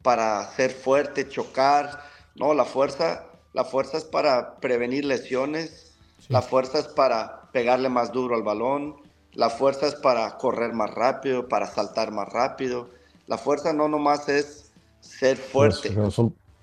para 0.08 0.50
ser 0.56 0.72
fuerte, 0.72 1.28
chocar. 1.28 2.00
No, 2.34 2.54
la 2.54 2.64
fuerza, 2.64 3.26
la 3.52 3.66
fuerza 3.66 3.98
es 3.98 4.06
para 4.06 4.56
prevenir 4.56 5.04
lesiones, 5.04 5.98
la 6.30 6.42
fuerza 6.42 6.80
es 6.80 6.88
para 6.88 7.52
pegarle 7.52 7.90
más 7.90 8.14
duro 8.14 8.34
al 8.34 8.42
balón, 8.42 8.96
la 9.34 9.50
fuerza 9.50 9.86
es 9.86 9.96
para 9.96 10.38
correr 10.38 10.72
más 10.72 10.92
rápido, 10.92 11.50
para 11.50 11.68
saltar 11.68 12.14
más 12.14 12.30
rápido. 12.30 12.90
La 13.26 13.38
fuerza 13.38 13.74
no 13.74 13.90
nomás 13.90 14.30
es 14.30 14.72
ser 15.02 15.36
fuerte. 15.36 15.94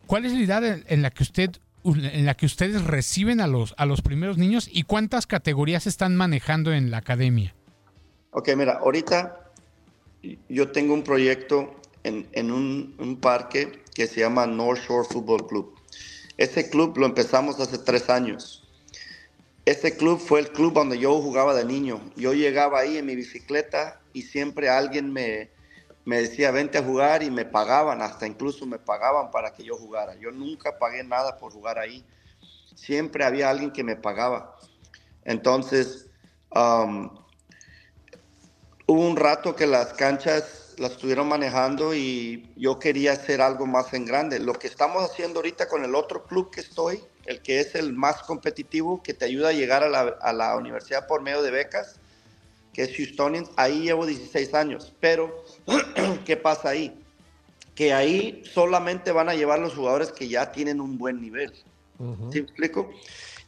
¿Cuál 0.06 0.24
es 0.24 0.32
la 0.32 0.40
edad 0.40 0.64
en, 0.64 0.82
en 0.88 1.02
la 1.02 1.10
que 1.10 1.22
usted 1.22 1.50
en 1.84 2.24
la 2.24 2.32
que 2.38 2.46
ustedes 2.46 2.82
reciben 2.82 3.42
a 3.42 3.46
los, 3.46 3.74
a 3.76 3.84
los 3.84 4.00
primeros 4.00 4.38
niños 4.38 4.70
y 4.72 4.84
cuántas 4.84 5.26
categorías 5.26 5.86
están 5.86 6.16
manejando 6.16 6.72
en 6.72 6.90
la 6.90 6.96
academia? 6.96 7.54
Ok, 8.30 8.48
mira, 8.56 8.78
ahorita 8.78 9.50
yo 10.48 10.72
tengo 10.72 10.94
un 10.94 11.02
proyecto 11.02 11.74
en, 12.04 12.28
en 12.32 12.52
un, 12.52 12.94
un, 12.98 13.20
parque 13.20 13.82
que 13.94 14.06
se 14.06 14.20
llama 14.20 14.46
North 14.46 14.80
Shore 14.86 15.08
Football 15.10 15.46
Club. 15.46 15.74
Ese 16.36 16.70
club 16.70 16.96
lo 16.98 17.06
empezamos 17.06 17.58
hace 17.60 17.78
tres 17.78 18.08
años. 18.08 18.62
Ese 19.64 19.96
club 19.96 20.20
fue 20.20 20.40
el 20.40 20.50
club 20.50 20.74
donde 20.74 20.98
yo 20.98 21.20
jugaba 21.20 21.54
de 21.54 21.64
niño. 21.64 22.00
Yo 22.16 22.34
llegaba 22.34 22.80
ahí 22.80 22.98
en 22.98 23.06
mi 23.06 23.16
bicicleta 23.16 24.00
y 24.12 24.22
siempre 24.22 24.68
alguien 24.68 25.12
me, 25.12 25.50
me 26.04 26.20
decía, 26.20 26.50
vente 26.50 26.78
a 26.78 26.82
jugar 26.82 27.22
y 27.22 27.30
me 27.30 27.46
pagaban, 27.46 28.02
hasta 28.02 28.26
incluso 28.26 28.66
me 28.66 28.78
pagaban 28.78 29.30
para 29.30 29.54
que 29.54 29.64
yo 29.64 29.76
jugara. 29.76 30.14
Yo 30.16 30.30
nunca 30.30 30.78
pagué 30.78 31.02
nada 31.02 31.38
por 31.38 31.52
jugar 31.52 31.78
ahí. 31.78 32.04
Siempre 32.74 33.24
había 33.24 33.48
alguien 33.48 33.70
que 33.70 33.82
me 33.82 33.96
pagaba. 33.96 34.58
Entonces, 35.24 36.10
um, 36.54 37.08
hubo 38.86 39.00
un 39.00 39.16
rato 39.16 39.56
que 39.56 39.66
las 39.66 39.94
canchas 39.94 40.63
las 40.78 40.92
estuvieron 40.92 41.28
manejando 41.28 41.94
y 41.94 42.50
yo 42.56 42.78
quería 42.78 43.12
hacer 43.12 43.40
algo 43.40 43.66
más 43.66 43.92
en 43.94 44.04
grande. 44.04 44.38
Lo 44.38 44.54
que 44.54 44.66
estamos 44.66 45.02
haciendo 45.02 45.38
ahorita 45.40 45.68
con 45.68 45.84
el 45.84 45.94
otro 45.94 46.24
club 46.24 46.50
que 46.50 46.60
estoy, 46.60 47.00
el 47.26 47.42
que 47.42 47.60
es 47.60 47.74
el 47.74 47.92
más 47.92 48.22
competitivo, 48.22 49.02
que 49.02 49.14
te 49.14 49.24
ayuda 49.24 49.48
a 49.48 49.52
llegar 49.52 49.82
a 49.82 49.88
la, 49.88 50.00
a 50.20 50.32
la 50.32 50.56
universidad 50.56 51.06
por 51.06 51.22
medio 51.22 51.42
de 51.42 51.50
becas, 51.50 52.00
que 52.72 52.82
es 52.82 52.98
Houstonians, 52.98 53.50
ahí 53.56 53.82
llevo 53.82 54.04
16 54.04 54.52
años. 54.54 54.92
Pero, 55.00 55.44
¿qué 56.24 56.36
pasa 56.36 56.70
ahí? 56.70 57.00
Que 57.74 57.92
ahí 57.92 58.42
solamente 58.52 59.12
van 59.12 59.28
a 59.28 59.34
llevar 59.34 59.60
los 59.60 59.74
jugadores 59.74 60.12
que 60.12 60.28
ya 60.28 60.52
tienen 60.52 60.80
un 60.80 60.98
buen 60.98 61.20
nivel. 61.20 61.52
¿Sí 62.32 62.40
me 62.40 62.46
explico? 62.46 62.90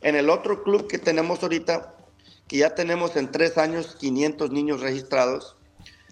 En 0.00 0.14
el 0.14 0.30
otro 0.30 0.62
club 0.62 0.86
que 0.86 0.98
tenemos 0.98 1.42
ahorita, 1.42 1.94
que 2.46 2.58
ya 2.58 2.74
tenemos 2.74 3.16
en 3.16 3.30
tres 3.30 3.58
años 3.58 3.96
500 3.96 4.50
niños 4.50 4.80
registrados, 4.80 5.56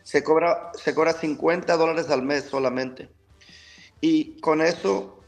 se 0.05 0.23
cobra, 0.23 0.71
se 0.75 0.95
cobra 0.95 1.15
50 1.15 1.77
dólares 1.77 2.11
al 2.11 2.23
mes 2.23 2.45
solamente. 2.45 3.09
Y 4.01 4.39
con 4.41 4.61
eso, 4.61 5.19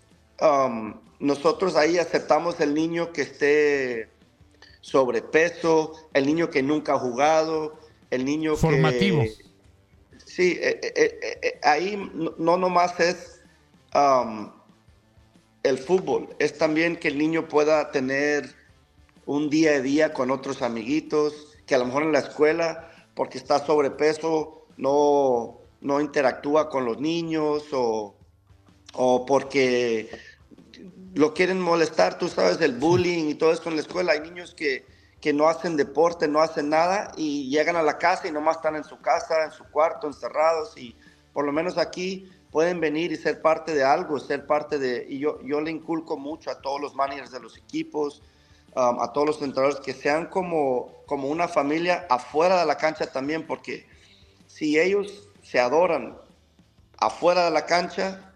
um, 0.41 0.95
nosotros 1.19 1.77
ahí 1.77 1.99
aceptamos 1.99 2.61
el 2.61 2.75
niño 2.75 3.13
que 3.13 3.23
esté 3.23 4.11
sobrepeso, 4.83 5.95
el 6.13 6.27
niño 6.27 6.51
que 6.51 6.63
nunca 6.63 6.93
ha 6.95 6.99
jugado, 6.99 7.81
el 8.11 8.25
niño 8.25 8.55
Formativo. 8.55 9.23
que... 9.23 9.33
Sí, 10.25 10.59
eh, 10.61 10.79
eh, 10.83 11.39
eh, 11.43 11.61
ahí 11.63 11.97
no, 12.15 12.35
no 12.37 12.59
nomás 12.59 13.01
es 13.01 13.41
um, 13.95 14.53
el 15.63 15.79
fútbol, 15.79 16.29
es 16.39 16.59
también 16.59 16.97
que 16.97 17.09
el 17.09 17.17
niño 17.17 17.49
pueda 17.49 17.91
tener 17.91 18.55
un 19.25 19.49
día 19.49 19.73
a 19.73 19.81
día 19.81 20.13
con 20.13 20.31
otros 20.31 20.61
amiguitos, 20.61 21.57
que 21.67 21.75
a 21.75 21.79
lo 21.79 21.87
mejor 21.87 22.03
en 22.03 22.13
la 22.13 22.19
escuela, 22.19 22.91
porque 23.15 23.39
está 23.39 23.65
sobrepeso, 23.65 24.66
no, 24.77 25.59
no 25.81 26.01
interactúa 26.01 26.69
con 26.69 26.85
los 26.85 26.99
niños 27.01 27.65
o, 27.73 28.15
o 28.95 29.27
porque 29.27 30.11
lo 31.15 31.33
quieren 31.33 31.61
molestar, 31.61 32.19
tú 32.19 32.29
sabes, 32.29 32.61
el 32.61 32.79
bullying 32.79 33.29
y 33.29 33.35
todo 33.35 33.53
eso 33.53 33.69
en 33.69 33.77
la 33.77 33.83
escuela. 33.83 34.13
Hay 34.13 34.21
niños 34.21 34.55
que, 34.55 34.85
que 35.21 35.33
no 35.33 35.49
hacen 35.49 35.77
deporte, 35.77 36.29
no 36.29 36.41
hacen 36.41 36.69
nada 36.69 37.13
y 37.17 37.49
llegan 37.49 37.77
a 37.77 37.83
la 37.83 37.99
casa 37.99 38.29
y 38.29 38.33
nomás 38.33 38.57
están 38.57 38.77
en 38.77 38.85
su 38.85 39.01
casa, 39.01 39.45
en 39.45 39.51
su 39.51 39.65
cuarto, 39.65 40.07
encerrados 40.07 40.77
y 40.77 40.95
por 41.33 41.45
lo 41.45 41.53
menos 41.53 41.79
aquí 41.79 42.31
pueden 42.51 42.81
venir 42.81 43.13
y 43.13 43.17
ser 43.17 43.43
parte 43.43 43.75
de 43.75 43.85
algo, 43.85 44.19
ser 44.19 44.47
parte 44.47 44.79
de... 44.79 45.07
Y 45.09 45.19
yo, 45.19 45.39
yo 45.43 45.61
le 45.61 45.71
inculco 45.71 46.17
mucho 46.17 46.51
a 46.51 46.61
todos 46.61 46.81
los 46.81 46.95
managers 46.95 47.31
de 47.31 47.41
los 47.41 47.57
equipos, 47.59 48.23
um, 48.75 49.01
a 49.01 49.13
todos 49.13 49.27
los 49.27 49.43
entrenadores, 49.43 49.81
que 49.81 49.93
sean 49.93 50.27
como, 50.27 50.91
como 51.07 51.29
una 51.29 51.49
familia 51.49 52.07
afuera 52.09 52.61
de 52.61 52.65
la 52.67 52.79
cancha 52.79 53.07
también, 53.07 53.47
porque 53.47 53.87
si 54.57 54.81
ellos 54.81 55.29
se 55.43 55.61
adoran 55.61 56.17
afuera 56.97 57.45
de 57.45 57.51
la 57.51 57.67
cancha, 57.67 58.33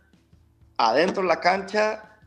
adentro 0.76 1.22
de 1.22 1.28
la 1.28 1.40
cancha, 1.40 2.18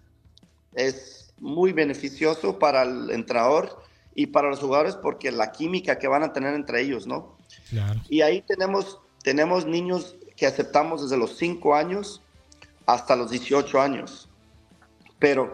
es 0.74 1.32
muy 1.38 1.74
beneficioso 1.74 2.58
para 2.58 2.82
el 2.82 3.12
entrenador 3.12 3.84
y 4.16 4.26
para 4.26 4.50
los 4.50 4.60
jugadores 4.60 4.96
porque 4.96 5.32
la 5.32 5.52
química 5.52 6.00
que 6.00 6.08
van 6.08 6.24
a 6.24 6.34
tener 6.34 6.56
entre 6.56 6.82
ellos, 6.82 7.06
¿no? 7.06 7.38
Claro. 7.70 8.02
Y 8.10 8.22
ahí 8.22 8.42
tenemos, 8.42 9.00
tenemos 9.22 9.68
niños 9.68 10.16
que 10.36 10.48
aceptamos 10.48 11.04
desde 11.04 11.18
los 11.18 11.38
5 11.38 11.76
años 11.76 12.20
hasta 12.88 13.16
los 13.16 13.30
18 13.30 13.80
años. 13.80 14.28
Pero 15.20 15.54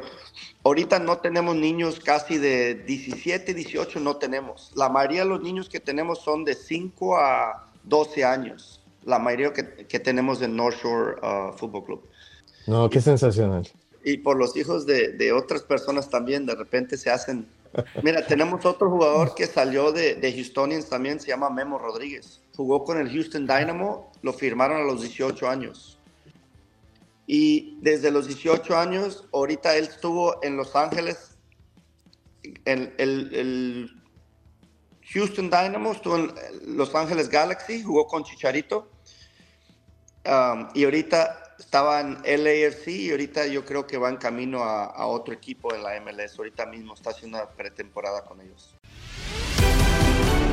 ahorita 0.63 0.99
no 0.99 1.17
tenemos 1.17 1.57
niños 1.57 1.99
casi 1.99 2.37
de 2.37 2.75
17, 2.75 3.53
18, 3.53 3.99
no 3.99 4.15
tenemos. 4.15 4.71
La 4.75 4.87
mayoría 4.87 5.23
de 5.23 5.29
los 5.29 5.41
niños 5.41 5.67
que 5.67 5.81
tenemos 5.81 6.19
son 6.19 6.45
de 6.45 6.55
5 6.55 7.17
a 7.17 7.68
12 7.83 8.23
años. 8.23 8.81
La 9.05 9.19
mayoría 9.19 9.53
que, 9.53 9.87
que 9.87 9.99
tenemos 9.99 10.41
en 10.41 10.55
North 10.55 10.77
Shore 10.83 11.15
uh, 11.21 11.53
Football 11.57 11.85
Club. 11.85 12.09
No, 12.67 12.89
qué 12.89 13.01
sensacional. 13.01 13.67
Y 14.03 14.17
por 14.17 14.37
los 14.37 14.55
hijos 14.55 14.85
de, 14.85 15.09
de 15.09 15.31
otras 15.31 15.63
personas 15.63 16.09
también, 16.09 16.45
de 16.45 16.55
repente 16.55 16.97
se 16.97 17.09
hacen 17.09 17.47
Mira, 18.03 18.25
tenemos 18.25 18.65
otro 18.65 18.89
jugador 18.89 19.35
que 19.35 19.45
salió 19.45 19.91
de, 19.91 20.15
de 20.15 20.31
Houstonians 20.31 20.89
también, 20.89 21.19
se 21.19 21.27
llama 21.27 21.49
Memo 21.49 21.77
Rodríguez. 21.77 22.41
Jugó 22.55 22.83
con 22.83 22.99
el 22.99 23.09
Houston 23.09 23.45
Dynamo, 23.45 24.11
lo 24.21 24.33
firmaron 24.33 24.81
a 24.81 24.83
los 24.83 25.01
18 25.01 25.47
años. 25.47 25.99
Y 27.27 27.77
desde 27.81 28.09
los 28.09 28.27
18 28.27 28.75
años, 28.75 29.25
ahorita 29.31 29.77
él 29.77 29.85
estuvo 29.85 30.43
en 30.43 30.57
Los 30.57 30.75
Ángeles, 30.75 31.37
el, 32.65 32.93
el, 32.97 33.35
el 33.35 33.98
Houston 35.13 35.49
Dynamo, 35.49 35.91
estuvo 35.91 36.17
en 36.17 36.33
Los 36.77 36.93
Ángeles 36.93 37.29
Galaxy, 37.29 37.81
jugó 37.81 38.07
con 38.07 38.23
Chicharito. 38.23 38.89
Um, 40.25 40.67
y 40.75 40.83
ahorita 40.83 41.55
estaba 41.57 42.01
en 42.01 42.21
LAFC 42.23 42.87
y 42.87 43.11
ahorita 43.11 43.47
yo 43.47 43.65
creo 43.65 43.87
que 43.87 43.97
va 43.97 44.09
en 44.09 44.17
camino 44.17 44.63
a, 44.63 44.85
a, 44.85 45.07
otro 45.07 45.33
equipo 45.33 45.73
en 45.73 45.83
la 45.83 45.99
MLS. 45.99 46.37
Ahorita 46.37 46.65
mismo 46.65 46.93
está 46.93 47.09
haciendo 47.09 47.37
una 47.37 47.49
pretemporada 47.49 48.23
con 48.23 48.41
ellos. 48.41 48.78